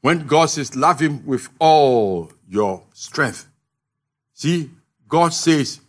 when 0.00 0.26
God 0.26 0.46
says, 0.46 0.76
love 0.76 1.00
him 1.00 1.26
with 1.26 1.48
all 1.58 2.30
your 2.48 2.84
strength, 2.92 3.49
see, 4.40 4.70
God 5.06 5.34
says, 5.34 5.80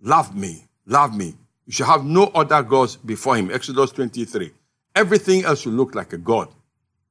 love 0.00 0.36
me, 0.36 0.64
love 0.86 1.16
me. 1.16 1.34
You 1.66 1.72
shall 1.72 1.88
have 1.88 2.04
no 2.04 2.24
other 2.34 2.62
gods 2.62 2.94
before 2.96 3.36
him. 3.36 3.50
Exodus 3.50 3.90
23. 3.90 4.52
Everything 4.94 5.44
else 5.44 5.62
should 5.62 5.72
look 5.72 5.94
like 5.94 6.12
a 6.12 6.18
God. 6.18 6.48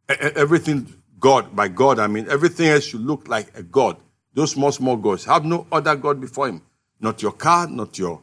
Everything 0.07 0.87
God, 1.19 1.53
by 1.55 1.67
God, 1.67 1.99
I 1.99 2.07
mean 2.07 2.27
everything 2.29 2.67
else 2.67 2.85
should 2.85 3.01
look 3.01 3.27
like 3.27 3.47
a 3.57 3.63
God. 3.63 3.97
Those 4.33 4.51
small, 4.51 4.71
small 4.71 4.95
gods. 4.95 5.25
Have 5.25 5.43
no 5.43 5.67
other 5.71 5.95
God 5.95 6.21
before 6.21 6.47
him. 6.47 6.61
Not 6.99 7.21
your 7.21 7.33
car, 7.33 7.67
not 7.67 7.97
your, 7.97 8.21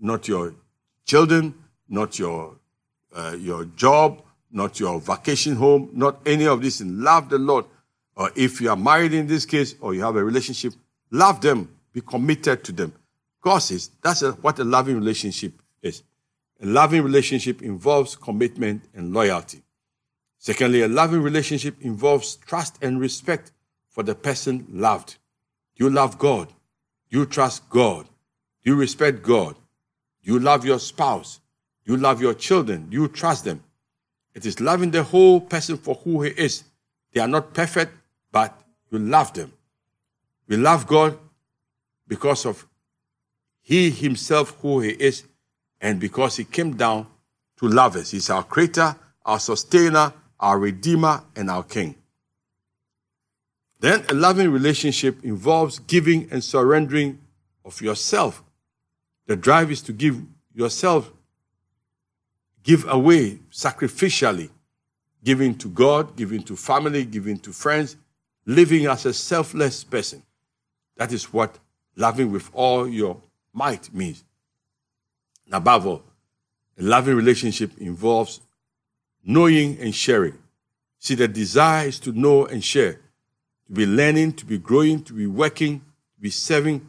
not 0.00 0.26
your 0.26 0.54
children, 1.04 1.54
not 1.88 2.18
your, 2.18 2.56
uh, 3.14 3.36
your 3.38 3.66
job, 3.76 4.22
not 4.50 4.80
your 4.80 5.00
vacation 5.00 5.54
home, 5.54 5.90
not 5.92 6.20
any 6.24 6.46
of 6.46 6.62
this. 6.62 6.80
Love 6.84 7.28
the 7.28 7.38
Lord. 7.38 7.66
Or 8.16 8.30
if 8.36 8.60
you 8.60 8.70
are 8.70 8.76
married 8.76 9.12
in 9.12 9.26
this 9.26 9.44
case, 9.44 9.74
or 9.80 9.94
you 9.94 10.02
have 10.02 10.16
a 10.16 10.24
relationship, 10.24 10.72
love 11.10 11.40
them. 11.40 11.68
Be 11.92 12.00
committed 12.00 12.64
to 12.64 12.72
them. 12.72 12.92
God 13.40 13.58
says 13.58 13.90
that's 14.02 14.22
a, 14.22 14.32
what 14.32 14.58
a 14.58 14.64
loving 14.64 14.96
relationship 14.96 15.54
is. 15.82 16.02
A 16.62 16.66
loving 16.66 17.02
relationship 17.02 17.62
involves 17.62 18.16
commitment 18.16 18.84
and 18.94 19.12
loyalty. 19.12 19.62
Secondly, 20.38 20.82
a 20.82 20.88
loving 20.88 21.22
relationship 21.22 21.76
involves 21.80 22.36
trust 22.36 22.76
and 22.82 23.00
respect 23.00 23.52
for 23.88 24.02
the 24.02 24.14
person 24.14 24.66
loved. 24.70 25.16
Do 25.76 25.84
you 25.84 25.90
love 25.90 26.18
God? 26.18 26.48
Do 27.10 27.18
you 27.18 27.26
trust 27.26 27.68
God? 27.70 28.06
Do 28.62 28.70
you 28.70 28.76
respect 28.76 29.22
God? 29.22 29.56
Do 30.22 30.32
you 30.32 30.38
love 30.38 30.64
your 30.64 30.78
spouse? 30.78 31.40
Do 31.84 31.92
you 31.92 31.98
love 31.98 32.20
your 32.20 32.34
children? 32.34 32.88
Do 32.90 32.96
you 32.96 33.08
trust 33.08 33.44
them? 33.44 33.62
It 34.34 34.46
is 34.46 34.60
loving 34.60 34.90
the 34.90 35.02
whole 35.02 35.40
person 35.40 35.76
for 35.76 35.94
who 35.96 36.22
he 36.22 36.30
is. 36.30 36.64
They 37.12 37.20
are 37.20 37.28
not 37.28 37.52
perfect, 37.52 37.92
but 38.30 38.58
you 38.90 38.98
love 38.98 39.32
them. 39.32 39.52
We 40.46 40.56
love 40.56 40.86
God 40.86 41.18
because 42.10 42.44
of 42.44 42.66
he 43.62 43.88
himself 43.88 44.56
who 44.60 44.80
he 44.80 44.90
is 44.90 45.22
and 45.80 46.00
because 46.00 46.36
he 46.36 46.44
came 46.44 46.76
down 46.76 47.06
to 47.56 47.68
love 47.68 47.94
us. 47.94 48.10
He's 48.10 48.28
our 48.28 48.42
creator, 48.42 48.96
our 49.24 49.38
sustainer, 49.38 50.12
our 50.40 50.58
redeemer, 50.58 51.22
and 51.36 51.48
our 51.48 51.62
king. 51.62 51.94
Then 53.78 54.04
a 54.08 54.14
loving 54.14 54.50
relationship 54.50 55.24
involves 55.24 55.78
giving 55.78 56.28
and 56.32 56.42
surrendering 56.42 57.20
of 57.64 57.80
yourself. 57.80 58.42
The 59.26 59.36
drive 59.36 59.70
is 59.70 59.80
to 59.82 59.92
give 59.92 60.20
yourself, 60.52 61.12
give 62.64 62.88
away 62.88 63.38
sacrificially, 63.52 64.50
giving 65.22 65.54
to 65.58 65.68
God, 65.68 66.16
giving 66.16 66.42
to 66.42 66.56
family, 66.56 67.04
giving 67.04 67.38
to 67.38 67.52
friends, 67.52 67.96
living 68.46 68.86
as 68.86 69.06
a 69.06 69.12
selfless 69.12 69.84
person. 69.84 70.24
That 70.96 71.12
is 71.12 71.32
what 71.32 71.56
loving 72.00 72.32
with 72.32 72.50
all 72.54 72.88
your 72.88 73.20
might 73.52 73.92
means. 73.92 74.24
And 75.46 75.54
above 75.54 75.86
all, 75.86 76.02
a 76.78 76.82
loving 76.82 77.14
relationship 77.14 77.76
involves 77.78 78.40
knowing 79.24 79.78
and 79.80 79.94
sharing. 79.94 80.38
See, 80.98 81.14
the 81.14 81.28
desire 81.28 81.88
is 81.88 82.00
to 82.00 82.12
know 82.12 82.46
and 82.46 82.64
share, 82.64 82.94
to 83.66 83.72
be 83.72 83.86
learning, 83.86 84.32
to 84.34 84.46
be 84.46 84.58
growing, 84.58 85.02
to 85.04 85.12
be 85.12 85.26
working, 85.26 85.80
to 85.80 86.20
be 86.20 86.30
serving 86.30 86.88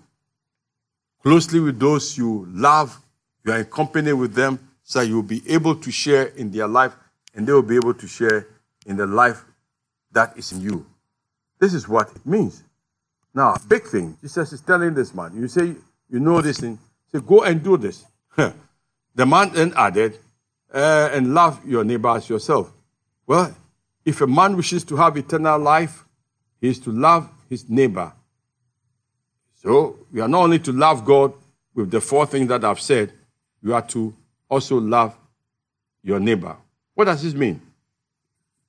closely 1.22 1.60
with 1.60 1.80
those 1.80 2.18
you 2.18 2.48
love. 2.50 3.00
You 3.44 3.54
are 3.54 3.60
in 3.60 3.66
company 3.66 4.14
with 4.14 4.34
them, 4.34 4.60
so 4.84 5.02
you'll 5.02 5.24
be 5.24 5.42
able 5.48 5.76
to 5.76 5.92
share 5.92 6.26
in 6.26 6.52
their 6.52 6.68
life, 6.68 6.96
and 7.36 7.48
they 7.48 7.54
will 7.54 7.62
be 7.62 7.76
able 7.76 7.94
to 7.96 8.08
share 8.08 8.48
in 8.86 8.98
the 8.98 9.08
life 9.08 9.44
that 10.12 10.38
is 10.38 10.52
in 10.52 10.62
you. 10.62 10.86
This 11.60 11.74
is 11.74 11.88
what 11.88 12.12
it 12.16 12.26
means. 12.26 12.64
Now, 13.34 13.56
big 13.68 13.84
thing. 13.84 14.18
Jesus 14.22 14.54
is 14.54 14.62
telling 14.62 14.94
this 14.94 15.14
man. 15.14 15.36
You 15.36 15.48
say 15.48 15.76
you 16.10 16.20
know 16.20 16.42
this 16.42 16.60
thing. 16.60 16.78
Say, 17.12 17.20
go 17.20 17.44
and 17.44 17.64
do 17.64 17.78
this. 17.78 18.06
the 18.36 19.26
man 19.26 19.52
then 19.54 19.74
added, 19.76 20.18
uh, 20.74 21.10
and 21.12 21.34
love 21.34 21.66
your 21.66 21.84
neighbor 21.84 22.10
as 22.10 22.30
yourself. 22.30 22.72
Well, 23.26 23.56
if 24.06 24.22
a 24.22 24.28
man 24.28 24.56
wishes 24.56 24.84
to 24.86 24.96
have 24.98 25.18
eternal 25.18 25.60
life, 25.60 26.06
he 26.60 26.70
is 26.70 26.80
to 26.80 26.92
love 26.92 27.30
his 27.50 27.70
neighbor. 27.70 28.12
So 29.56 30.00
we 30.12 30.22
are 30.22 30.28
not 30.28 30.44
only 30.44 30.60
to 30.60 30.72
love 30.72 31.06
God 31.06 31.34
with 31.74 31.92
the 31.92 32.02
four 32.02 32.26
things 32.26 32.50
that 32.50 32.64
I've 32.66 32.82
said, 32.82 33.14
you 33.62 33.74
are 33.74 33.82
to 33.88 34.14
also 34.50 34.80
love 34.80 35.16
your 36.04 36.20
neighbor. 36.20 36.58
What 36.94 37.06
does 37.06 37.24
this 37.24 37.34
mean? 37.34 37.62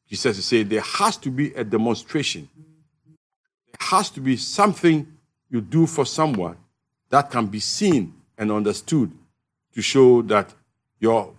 Jesus 0.09 0.45
saying 0.45 0.69
there 0.69 0.83
has 0.83 1.17
to 1.19 1.31
be 1.31 1.55
a 1.55 1.65
demonstration. 1.65 2.49
Has 3.91 4.11
to 4.11 4.21
be 4.21 4.37
something 4.37 5.07
you 5.51 5.61
do 5.61 5.87
for 5.87 6.07
someone 6.07 6.57
that 7.11 7.31
can 7.31 7.47
be 7.47 7.61
seen 7.61 8.15
and 8.39 8.51
understood 8.51 9.13
to 9.75 9.83
show 9.83 10.23
that 10.23 10.55
you're, 10.99 11.35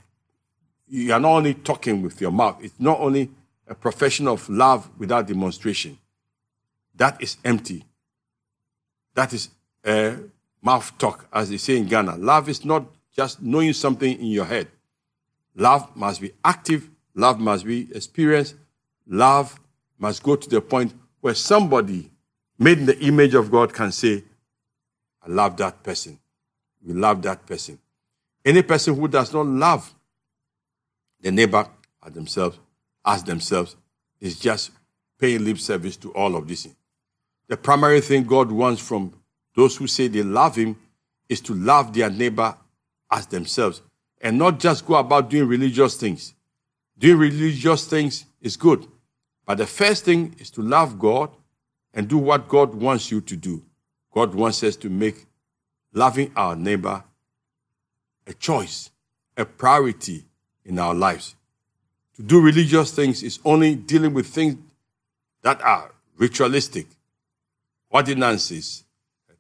you 0.88 1.14
are 1.14 1.20
not 1.20 1.38
only 1.38 1.56
talking 1.56 2.02
with 2.02 2.22
your 2.22 2.32
mouth, 2.32 2.58
it's 2.62 2.80
not 2.80 3.00
only 3.00 3.32
a 3.68 3.74
profession 3.74 4.28
of 4.28 4.48
love 4.50 4.88
without 5.00 5.28
demonstration. 5.28 5.98
That 6.96 7.22
is 7.24 7.38
empty. 7.44 7.86
That 9.16 9.34
is 9.34 9.50
a 9.86 10.18
mouth 10.62 10.96
talk, 10.98 11.28
as 11.34 11.50
they 11.50 11.58
say 11.58 11.78
in 11.78 11.88
Ghana. 11.88 12.18
Love 12.18 12.50
is 12.50 12.64
not 12.64 12.86
just 13.16 13.42
knowing 13.42 13.74
something 13.74 14.20
in 14.20 14.28
your 14.28 14.46
head. 14.46 14.68
Love 15.56 15.96
must 15.96 16.22
be 16.22 16.32
active. 16.44 16.90
Love 17.16 17.40
must 17.40 17.66
be 17.66 17.88
experienced. 17.96 18.56
Love 19.08 19.60
must 19.98 20.22
go 20.22 20.36
to 20.36 20.50
the 20.50 20.62
point 20.62 20.94
where 21.22 21.34
somebody 21.36 22.12
made 22.58 22.80
in 22.80 22.86
the 22.86 23.00
image 23.00 23.34
of 23.34 23.52
God 23.52 23.74
can 23.74 23.92
say, 23.92 24.24
I 25.26 25.30
love 25.30 25.58
that 25.58 25.84
person. 25.84 26.20
We 26.86 26.94
love 26.94 27.22
that 27.24 27.46
person. 27.46 27.80
Any 28.46 28.62
person 28.62 28.96
who 28.96 29.08
does 29.08 29.34
not 29.34 29.46
love 29.46 29.94
the 31.22 31.32
neighbor 31.32 31.68
as 32.06 32.14
themselves, 32.14 32.60
as 33.06 33.24
themselves, 33.24 33.76
is 34.20 34.38
just 34.38 34.72
paying 35.18 35.46
lip 35.46 35.58
service 35.58 35.96
to 35.98 36.12
all 36.14 36.36
of 36.36 36.48
this. 36.48 36.68
The 37.48 37.58
primary 37.58 38.02
thing 38.02 38.24
God 38.24 38.52
wants 38.52 38.82
from 38.82 39.14
those 39.56 39.78
who 39.78 39.88
say 39.88 40.08
they 40.08 40.24
love 40.24 40.56
Him 40.56 40.78
is 41.30 41.40
to 41.42 41.54
love 41.54 41.94
their 41.94 42.10
neighbor 42.10 42.58
as 43.10 43.28
themselves 43.28 43.82
and 44.22 44.38
not 44.38 44.60
just 44.60 44.86
go 44.86 44.96
about 44.96 45.30
doing 45.30 45.48
religious 45.48 45.96
things. 45.96 46.34
Doing 46.98 47.18
religious 47.18 47.86
things 47.86 48.26
is 48.42 48.56
good, 48.56 48.88
but 49.46 49.58
the 49.58 49.66
first 49.68 50.06
thing 50.06 50.36
is 50.40 50.50
to 50.52 50.62
love 50.62 50.98
God 50.98 51.30
and 51.94 52.08
do 52.08 52.18
what 52.18 52.48
God 52.48 52.74
wants 52.74 53.12
you 53.12 53.22
to 53.22 53.36
do. 53.36 53.64
God 54.14 54.34
wants 54.34 54.64
us 54.64 54.76
to 54.78 54.90
make 54.90 55.26
loving 55.94 56.32
our 56.36 56.56
neighbor 56.56 57.04
a 58.26 58.34
choice, 58.34 58.90
a 59.38 59.46
priority 59.46 60.26
in 60.66 60.80
our 60.80 60.94
lives. 60.94 61.36
To 62.16 62.24
do 62.24 62.42
religious 62.42 62.92
things 62.92 63.24
is 63.24 63.40
only 63.44 63.76
dealing 63.76 64.14
with 64.14 64.28
things 64.28 64.58
that 65.42 65.62
are 65.62 65.92
ritualistic, 66.18 66.88
ordinances, 67.90 68.84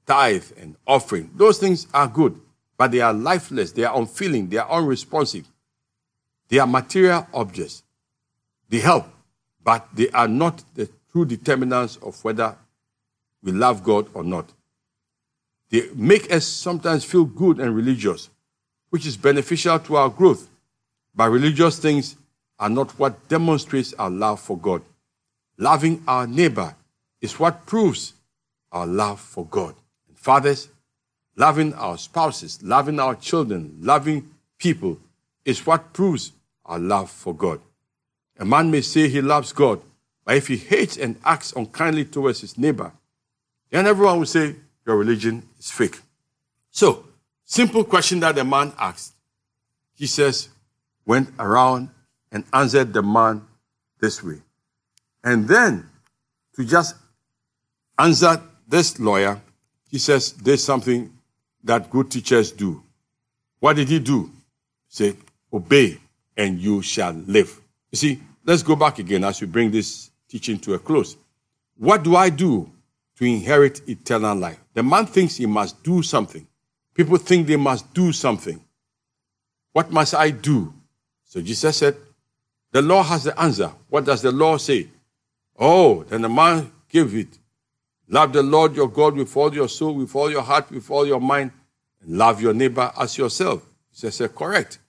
tithe, 0.05 0.45
and 0.59 0.75
offering. 0.85 1.29
Those 1.35 1.59
things 1.59 1.87
are 1.93 2.07
good, 2.07 2.39
but 2.77 2.91
they 2.91 2.99
are 2.99 3.13
lifeless, 3.13 3.71
they 3.71 3.83
are 3.83 3.97
unfeeling, 3.97 4.49
they 4.49 4.57
are 4.57 4.69
unresponsive. 4.69 5.47
They 6.49 6.59
are 6.59 6.67
material 6.67 7.27
objects. 7.33 7.83
They 8.69 8.79
help, 8.79 9.07
but 9.63 9.87
they 9.93 10.09
are 10.09 10.27
not 10.27 10.63
the 10.75 10.89
true 11.13 11.25
determinants 11.25 11.95
of 11.97 12.21
whether 12.25 12.57
we 13.43 13.51
love 13.51 13.83
God 13.83 14.07
or 14.13 14.23
not. 14.23 14.51
They 15.69 15.87
make 15.95 16.31
us 16.33 16.45
sometimes 16.45 17.05
feel 17.05 17.23
good 17.23 17.59
and 17.59 17.75
religious, 17.75 18.29
which 18.89 19.05
is 19.05 19.15
beneficial 19.15 19.79
to 19.79 19.95
our 19.95 20.09
growth. 20.09 20.49
But 21.15 21.29
religious 21.29 21.77
things 21.77 22.15
are 22.59 22.69
not 22.69 22.97
what 22.99 23.27
demonstrates 23.29 23.93
our 23.93 24.09
love 24.09 24.39
for 24.39 24.57
God. 24.57 24.81
Loving 25.57 26.03
our 26.07 26.25
neighbor 26.25 26.75
is 27.21 27.39
what 27.39 27.65
proves 27.65 28.13
our 28.71 28.87
love 28.87 29.19
for 29.19 29.45
God. 29.45 29.75
And 30.07 30.17
fathers, 30.17 30.69
loving 31.35 31.73
our 31.75 31.97
spouses, 31.97 32.61
loving 32.63 32.99
our 32.99 33.15
children, 33.15 33.77
loving 33.79 34.29
people 34.57 34.97
is 35.45 35.65
what 35.65 35.93
proves 35.93 36.31
our 36.65 36.79
love 36.79 37.11
for 37.11 37.35
God. 37.35 37.59
A 38.39 38.45
man 38.45 38.71
may 38.71 38.81
say 38.81 39.07
he 39.09 39.21
loves 39.21 39.53
God, 39.53 39.79
but 40.25 40.37
if 40.37 40.47
he 40.47 40.57
hates 40.57 40.97
and 40.97 41.19
acts 41.25 41.53
unkindly 41.55 42.05
towards 42.05 42.41
his 42.41 42.57
neighbor, 42.57 42.91
then 43.69 43.87
everyone 43.87 44.19
will 44.19 44.25
say 44.25 44.55
your 44.85 44.97
religion 44.97 45.47
is 45.59 45.71
fake. 45.71 45.99
So, 46.71 47.05
simple 47.45 47.83
question 47.83 48.19
that 48.21 48.35
the 48.35 48.43
man 48.43 48.73
asked. 48.77 49.13
Jesus 49.97 50.49
went 51.05 51.29
around 51.39 51.89
and 52.31 52.43
answered 52.53 52.93
the 52.93 53.01
man 53.01 53.45
this 53.99 54.23
way. 54.23 54.41
And 55.23 55.47
then, 55.47 55.89
to 56.55 56.65
just 56.65 56.95
answer 57.97 58.41
this 58.67 58.99
lawyer, 58.99 59.41
he 59.89 59.97
says 59.97 60.33
there's 60.33 60.63
something 60.63 61.11
that 61.63 61.89
good 61.89 62.09
teachers 62.09 62.51
do. 62.51 62.83
What 63.59 63.75
did 63.75 63.89
he 63.89 63.99
do? 63.99 64.23
He 64.23 64.89
said, 64.89 65.17
Obey 65.51 65.99
and 66.35 66.59
you 66.59 66.81
shall 66.81 67.13
live. 67.13 67.61
You 67.91 67.97
see, 67.97 68.19
let's 68.43 68.63
go 68.63 68.75
back 68.75 68.99
again 68.99 69.23
as 69.23 69.39
we 69.39 69.47
bring 69.47 69.71
this 69.71 70.09
teaching 70.33 70.57
to 70.57 70.73
a 70.73 70.79
close. 70.79 71.15
What 71.77 72.01
do 72.01 72.15
I 72.15 72.31
do 72.31 72.67
to 73.17 73.23
inherit 73.23 73.87
eternal 73.87 74.35
life? 74.35 74.59
The 74.73 74.81
man 74.81 75.05
thinks 75.05 75.35
he 75.35 75.45
must 75.45 75.83
do 75.83 76.01
something. 76.01 76.47
People 76.95 77.17
think 77.17 77.45
they 77.45 77.55
must 77.55 77.93
do 77.93 78.11
something. 78.11 78.59
What 79.73 79.91
must 79.91 80.15
I 80.15 80.31
do? 80.31 80.73
So 81.25 81.39
Jesus 81.39 81.77
said, 81.77 81.95
The 82.71 82.81
law 82.81 83.03
has 83.03 83.25
the 83.25 83.39
answer. 83.39 83.71
What 83.89 84.05
does 84.05 84.23
the 84.23 84.31
law 84.31 84.57
say? 84.57 84.87
Oh, 85.59 86.03
then 86.05 86.23
the 86.23 86.29
man 86.29 86.71
gave 86.89 87.15
it. 87.15 87.37
Love 88.09 88.33
the 88.33 88.41
Lord 88.41 88.75
your 88.75 88.89
God 88.89 89.15
with 89.15 89.37
all 89.37 89.53
your 89.53 89.69
soul, 89.69 89.93
with 89.93 90.15
all 90.15 90.31
your 90.31 90.41
heart, 90.41 90.71
with 90.71 90.89
all 90.89 91.05
your 91.05 91.21
mind, 91.21 91.51
and 92.01 92.17
love 92.17 92.41
your 92.41 92.55
neighbor 92.55 92.91
as 92.99 93.19
yourself. 93.19 93.63
Jesus 93.93 94.15
said, 94.15 94.33
Correct. 94.33 94.79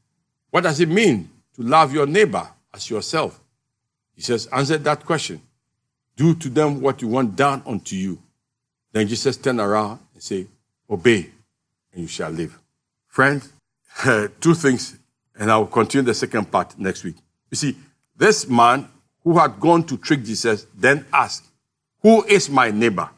What 0.50 0.62
does 0.62 0.80
it 0.80 0.88
mean 0.88 1.28
to 1.56 1.62
love 1.62 1.92
your 1.92 2.06
neighbor 2.06 2.48
as 2.74 2.90
yourself. 2.90 3.40
He 4.14 4.22
says, 4.22 4.46
Answer 4.46 4.78
that 4.78 5.04
question. 5.04 5.40
Do 6.16 6.34
to 6.36 6.48
them 6.48 6.80
what 6.80 7.02
you 7.02 7.08
want 7.08 7.36
done 7.36 7.62
unto 7.66 7.96
you. 7.96 8.18
Then 8.92 9.08
Jesus 9.08 9.36
turned 9.36 9.60
around 9.60 9.98
and 10.12 10.22
say, 10.22 10.46
Obey, 10.88 11.30
and 11.92 12.02
you 12.02 12.06
shall 12.06 12.30
live. 12.30 12.58
Friend, 13.08 13.42
two 14.40 14.54
things, 14.54 14.96
and 15.38 15.50
I 15.50 15.56
will 15.56 15.66
continue 15.66 16.04
the 16.04 16.14
second 16.14 16.50
part 16.50 16.78
next 16.78 17.02
week. 17.04 17.16
You 17.50 17.56
see, 17.56 17.76
this 18.16 18.48
man 18.48 18.88
who 19.24 19.38
had 19.38 19.58
gone 19.58 19.84
to 19.84 19.96
trick 19.96 20.22
Jesus 20.22 20.66
then 20.76 21.04
asked, 21.12 21.44
Who 22.02 22.24
is 22.24 22.48
my 22.48 22.70
neighbor? 22.70 23.10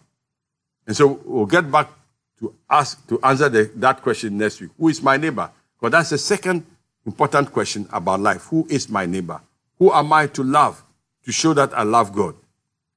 And 0.86 0.96
so 0.96 1.20
we'll 1.24 1.46
get 1.46 1.70
back 1.70 1.90
to 2.38 2.54
ask 2.70 3.06
to 3.08 3.20
answer 3.22 3.48
the, 3.48 3.70
that 3.76 4.02
question 4.02 4.38
next 4.38 4.60
week. 4.60 4.70
Who 4.78 4.88
is 4.88 5.02
my 5.02 5.16
neighbor? 5.16 5.50
Because 5.78 5.92
that's 5.92 6.10
the 6.10 6.18
second 6.18 6.64
important 7.04 7.52
question 7.52 7.88
about 7.92 8.20
life. 8.20 8.44
Who 8.46 8.66
is 8.70 8.88
my 8.88 9.06
neighbor? 9.06 9.40
Who 9.78 9.92
am 9.92 10.12
I 10.12 10.26
to 10.28 10.42
love 10.42 10.82
to 11.26 11.32
show 11.32 11.52
that 11.52 11.76
I 11.76 11.82
love 11.82 12.14
God? 12.14 12.34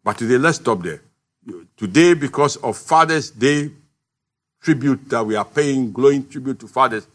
But 0.04 0.18
today, 0.18 0.38
let's 0.38 0.60
stop 0.60 0.82
there. 0.82 1.02
Today, 1.76 2.13
because 2.13 2.56
of 2.58 2.78
Father's 2.78 3.30
Day 3.30 3.72
tribute 4.62 5.10
that 5.10 5.26
we 5.26 5.36
are 5.36 5.46
paying, 5.46 5.92
glowing 5.92 6.28
tribute 6.28 6.60
to 6.60 6.68
fathers, 6.68 7.08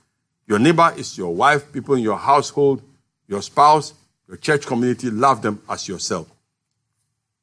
your 0.46 0.58
neighbor 0.58 0.92
is 0.96 1.16
your 1.16 1.34
wife, 1.34 1.72
people 1.72 1.94
in 1.94 2.02
your 2.02 2.18
household, 2.18 2.82
your 3.28 3.42
spouse, 3.42 3.94
your 4.28 4.36
church 4.36 4.66
community. 4.66 5.10
Love 5.10 5.40
them 5.40 5.62
as 5.68 5.88
yourself. 5.88 6.30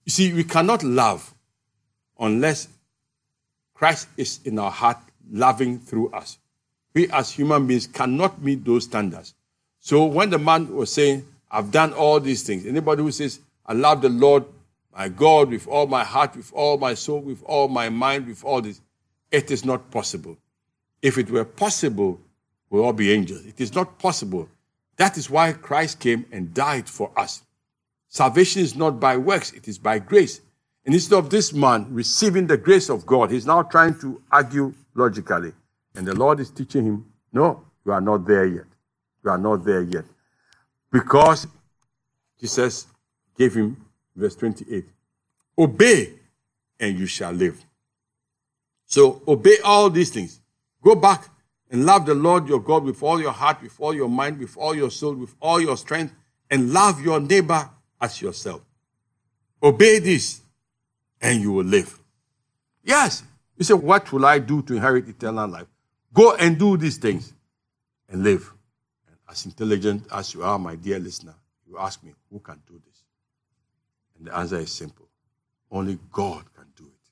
You 0.05 0.11
see, 0.11 0.33
we 0.33 0.43
cannot 0.43 0.83
love 0.83 1.33
unless 2.19 2.67
Christ 3.73 4.07
is 4.17 4.39
in 4.45 4.59
our 4.59 4.71
heart, 4.71 4.97
loving 5.31 5.79
through 5.79 6.11
us. 6.11 6.37
We 6.93 7.09
as 7.09 7.31
human 7.31 7.67
beings 7.67 7.87
cannot 7.87 8.41
meet 8.41 8.65
those 8.65 8.83
standards. 8.83 9.33
So 9.79 10.05
when 10.05 10.29
the 10.29 10.37
man 10.37 10.73
was 10.75 10.93
saying, 10.93 11.25
I've 11.49 11.71
done 11.71 11.93
all 11.93 12.19
these 12.19 12.43
things, 12.43 12.65
anybody 12.65 13.01
who 13.01 13.11
says, 13.11 13.39
I 13.71 13.73
love 13.73 14.01
the 14.01 14.09
Lord 14.09 14.43
my 14.93 15.07
God 15.07 15.49
with 15.49 15.65
all 15.65 15.87
my 15.87 16.03
heart, 16.03 16.35
with 16.35 16.51
all 16.53 16.77
my 16.77 16.93
soul, 16.93 17.21
with 17.21 17.41
all 17.43 17.69
my 17.69 17.87
mind, 17.87 18.27
with 18.27 18.43
all 18.43 18.61
this, 18.61 18.81
it 19.31 19.49
is 19.49 19.63
not 19.63 19.89
possible. 19.91 20.35
If 21.01 21.17
it 21.17 21.31
were 21.31 21.45
possible, 21.45 22.19
we'll 22.69 22.83
all 22.83 22.91
be 22.91 23.13
angels. 23.13 23.45
It 23.45 23.61
is 23.61 23.73
not 23.73 23.97
possible. 23.97 24.49
That 24.97 25.17
is 25.17 25.29
why 25.29 25.53
Christ 25.53 26.01
came 26.01 26.25
and 26.33 26.53
died 26.53 26.89
for 26.89 27.11
us. 27.15 27.43
Salvation 28.09 28.61
is 28.61 28.75
not 28.75 28.99
by 28.99 29.15
works, 29.15 29.53
it 29.53 29.69
is 29.69 29.77
by 29.77 29.99
grace. 29.99 30.41
And 30.85 30.93
instead 30.93 31.17
of 31.17 31.29
this 31.29 31.53
man 31.53 31.87
receiving 31.91 32.47
the 32.47 32.57
grace 32.57 32.89
of 32.89 33.05
God, 33.05 33.31
he's 33.31 33.45
now 33.45 33.63
trying 33.63 33.97
to 33.99 34.21
argue 34.29 34.73
logically. 34.95 35.53
And 35.95 36.05
the 36.05 36.13
Lord 36.13 36.41
is 36.41 36.51
teaching 36.51 36.83
him, 36.83 37.05
no, 37.31 37.63
you 37.85 37.93
are 37.93 38.01
not 38.01 38.27
there 38.27 38.45
yet. 38.45 38.65
You 39.23 39.31
are 39.31 39.37
not 39.37 39.63
there 39.63 39.83
yet. 39.83 40.03
Because 40.91 41.47
Jesus 42.37 42.87
gave 43.41 43.55
him, 43.55 43.75
verse 44.15 44.35
28, 44.35 44.85
obey 45.57 46.13
and 46.79 46.99
you 46.99 47.07
shall 47.07 47.31
live. 47.31 47.65
So 48.85 49.23
obey 49.27 49.57
all 49.63 49.89
these 49.89 50.11
things. 50.11 50.39
Go 50.83 50.93
back 50.93 51.27
and 51.71 51.83
love 51.83 52.05
the 52.05 52.13
Lord 52.13 52.47
your 52.47 52.59
God 52.59 52.83
with 52.83 53.01
all 53.01 53.19
your 53.19 53.31
heart, 53.31 53.63
with 53.63 53.73
all 53.79 53.95
your 53.95 54.09
mind, 54.09 54.37
with 54.37 54.55
all 54.57 54.75
your 54.75 54.91
soul, 54.91 55.15
with 55.15 55.33
all 55.41 55.59
your 55.59 55.75
strength, 55.75 56.13
and 56.51 56.71
love 56.71 57.01
your 57.01 57.19
neighbor 57.19 57.67
as 57.99 58.21
yourself. 58.21 58.61
Obey 59.63 59.97
this 59.97 60.41
and 61.19 61.41
you 61.41 61.51
will 61.51 61.65
live. 61.65 61.99
Yes. 62.83 63.23
You 63.57 63.65
say, 63.65 63.73
What 63.73 64.11
will 64.13 64.27
I 64.27 64.37
do 64.37 64.61
to 64.61 64.75
inherit 64.75 65.07
eternal 65.07 65.47
life? 65.47 65.67
Go 66.13 66.35
and 66.35 66.59
do 66.59 66.77
these 66.77 66.97
things 66.97 67.33
and 68.07 68.23
live. 68.23 68.53
And 69.07 69.17
as 69.27 69.45
intelligent 69.45 70.05
as 70.11 70.31
you 70.35 70.43
are, 70.43 70.59
my 70.59 70.75
dear 70.75 70.99
listener, 70.99 71.33
you 71.67 71.79
ask 71.79 72.03
me, 72.03 72.13
Who 72.31 72.39
can 72.39 72.61
do 72.67 72.73
this? 72.85 72.90
And 74.21 74.27
the 74.27 74.37
answer 74.37 74.57
is 74.57 74.71
simple 74.71 75.07
only 75.71 75.97
God 76.11 76.43
can 76.53 76.65
do 76.75 76.83
it. 76.83 77.09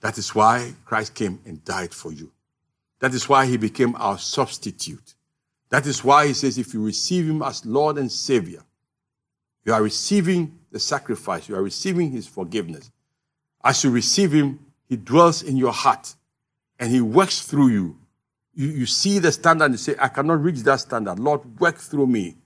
That 0.00 0.18
is 0.18 0.34
why 0.34 0.74
Christ 0.84 1.14
came 1.14 1.40
and 1.46 1.64
died 1.64 1.94
for 1.94 2.12
you. 2.12 2.32
That 2.98 3.14
is 3.14 3.28
why 3.28 3.46
he 3.46 3.56
became 3.56 3.94
our 3.96 4.18
substitute. 4.18 5.14
That 5.70 5.86
is 5.86 6.02
why 6.04 6.26
he 6.26 6.34
says, 6.34 6.58
if 6.58 6.74
you 6.74 6.84
receive 6.84 7.28
him 7.28 7.40
as 7.42 7.64
Lord 7.64 7.96
and 7.96 8.10
Savior, 8.10 8.62
you 9.64 9.72
are 9.72 9.82
receiving 9.82 10.58
the 10.70 10.80
sacrifice, 10.80 11.48
you 11.48 11.54
are 11.54 11.62
receiving 11.62 12.10
his 12.10 12.26
forgiveness. 12.26 12.90
As 13.64 13.84
you 13.84 13.90
receive 13.90 14.32
him, 14.32 14.58
he 14.86 14.96
dwells 14.96 15.42
in 15.42 15.56
your 15.56 15.72
heart 15.72 16.14
and 16.78 16.90
he 16.90 17.00
works 17.00 17.42
through 17.42 17.68
you. 17.68 17.96
You, 18.54 18.68
you 18.68 18.86
see 18.86 19.18
the 19.18 19.30
standard 19.30 19.66
and 19.66 19.74
you 19.74 19.78
say, 19.78 19.94
I 19.98 20.08
cannot 20.08 20.42
reach 20.42 20.60
that 20.60 20.80
standard. 20.80 21.18
Lord, 21.20 21.60
work 21.60 21.78
through 21.78 22.08
me. 22.08 22.36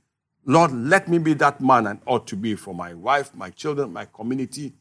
Lord, 0.44 0.72
let 0.72 1.08
me 1.08 1.18
be 1.18 1.34
that 1.34 1.60
man 1.60 1.86
and 1.86 2.00
ought 2.04 2.26
to 2.28 2.36
be 2.36 2.56
for 2.56 2.74
my 2.74 2.94
wife, 2.94 3.34
my 3.34 3.50
children, 3.50 3.92
my 3.92 4.06
community. 4.06 4.72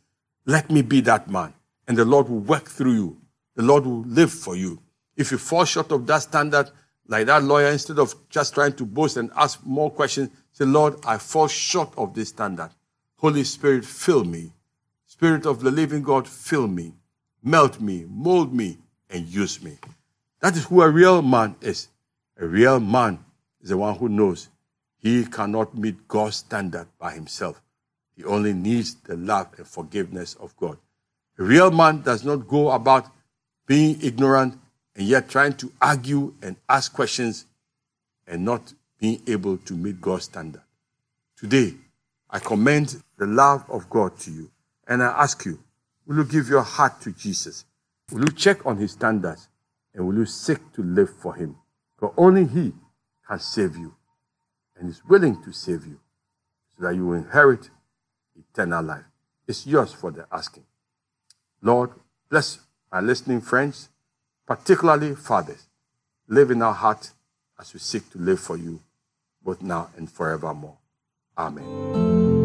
Let 0.46 0.72
me 0.72 0.82
be 0.82 1.02
that 1.02 1.30
man. 1.30 1.54
And 1.88 1.96
the 1.96 2.06
Lord 2.06 2.30
will 2.30 2.40
work 2.40 2.68
through 2.68 2.94
you. 2.94 3.18
The 3.56 3.62
Lord 3.62 3.86
will 3.86 4.02
live 4.02 4.32
for 4.32 4.56
you. 4.56 4.82
If 5.16 5.32
you 5.32 5.38
fall 5.38 5.66
short 5.66 5.92
of 5.92 6.08
that 6.08 6.24
standard, 6.24 6.72
like 7.08 7.28
that 7.28 7.44
lawyer, 7.44 7.68
instead 7.68 8.00
of 8.00 8.16
just 8.30 8.56
trying 8.56 8.74
to 8.74 8.86
boast 8.86 9.18
and 9.18 9.30
ask 9.36 9.64
more 9.64 9.92
questions, 9.92 10.30
say, 10.52 10.66
Lord, 10.66 10.96
I 11.06 11.18
fall 11.18 11.48
short 11.48 11.94
of 11.96 12.16
this 12.16 12.30
standard. 12.30 12.72
Holy 13.18 13.44
Spirit, 13.44 13.86
fill 13.86 14.24
me. 14.24 14.54
Spirit 15.06 15.46
of 15.46 15.62
the 15.62 15.70
living 15.70 16.02
God, 16.02 16.28
fill 16.28 16.68
me. 16.68 16.94
Melt 17.44 17.80
me, 17.80 18.06
mold 18.10 18.54
me, 18.54 18.80
and 19.10 19.28
use 19.28 19.62
me. 19.62 19.78
That 20.40 20.56
is 20.56 20.66
who 20.66 20.82
a 20.82 20.90
real 20.90 21.22
man 21.22 21.56
is. 21.62 21.90
A 22.40 22.48
real 22.48 22.80
man 22.80 23.20
is 23.62 23.70
the 23.70 23.78
one 23.78 23.96
who 23.96 24.10
knows 24.10 24.50
he 25.02 25.26
cannot 25.26 25.76
meet 25.76 26.08
God's 26.08 26.38
standard 26.38 26.88
by 27.00 27.14
himself. 27.14 27.62
He 28.16 28.24
only 28.24 28.54
needs 28.54 28.96
the 28.96 29.16
love 29.18 29.48
and 29.58 29.68
forgiveness 29.68 30.36
of 30.36 30.56
God. 30.58 30.78
A 31.40 31.44
real 31.44 31.72
man 31.72 32.02
does 32.02 32.24
not 32.24 32.48
go 32.48 32.70
about 32.70 33.08
being 33.66 33.98
ignorant 34.02 34.60
and 34.96 35.08
yet 35.08 35.28
trying 35.28 35.54
to 35.54 35.72
argue 35.82 36.36
and 36.44 36.56
ask 36.70 36.94
questions 36.94 37.46
and 38.28 38.46
not 38.46 38.74
being 39.00 39.22
able 39.26 39.58
to 39.58 39.74
meet 39.74 40.00
God's 40.00 40.26
standard. 40.26 40.62
Today, 41.36 41.74
I 42.30 42.38
commend 42.38 43.02
the 43.18 43.26
love 43.26 43.66
of 43.70 43.90
God 43.90 44.20
to 44.20 44.32
you 44.32 44.52
and 44.88 45.02
I 45.02 45.08
ask 45.08 45.44
you, 45.46 45.58
will 46.06 46.18
you 46.18 46.26
give 46.26 46.48
your 46.48 46.62
heart 46.62 47.02
to 47.02 47.12
Jesus? 47.12 47.66
Will 48.12 48.22
you 48.22 48.32
check 48.32 48.66
on 48.68 48.78
his 48.78 48.92
standards 48.92 49.48
and 49.96 50.06
will 50.06 50.16
you 50.16 50.26
seek 50.26 50.60
to 50.74 50.84
live 50.84 51.10
for 51.10 51.34
him? 51.34 51.56
For 51.98 52.14
only 52.18 52.46
he 52.46 52.74
can 53.28 53.40
save 53.40 53.76
you 53.78 53.96
and 54.82 54.90
is 54.90 55.06
willing 55.08 55.42
to 55.44 55.54
save 55.54 55.86
you 55.86 56.00
so 56.76 56.84
that 56.84 56.96
you 56.96 57.06
will 57.06 57.18
inherit 57.18 57.70
eternal 58.36 58.84
life. 58.84 59.06
It's 59.48 59.66
yours 59.68 59.94
for 59.94 60.12
the 60.12 60.26
asking. 60.32 60.66
Lord, 61.62 61.92
bless 62.30 62.60
my 62.92 63.00
listening 63.00 63.42
friends, 63.42 63.90
particularly 64.48 65.16
fathers. 65.16 65.68
Live 66.28 66.50
in 66.50 66.62
our 66.62 66.74
heart 66.74 67.12
as 67.60 67.74
we 67.74 67.80
seek 67.80 68.10
to 68.12 68.18
live 68.18 68.40
for 68.40 68.58
you, 68.58 68.82
both 69.44 69.62
now 69.62 69.90
and 69.96 70.12
forevermore. 70.12 70.78
Amen. 71.38 72.41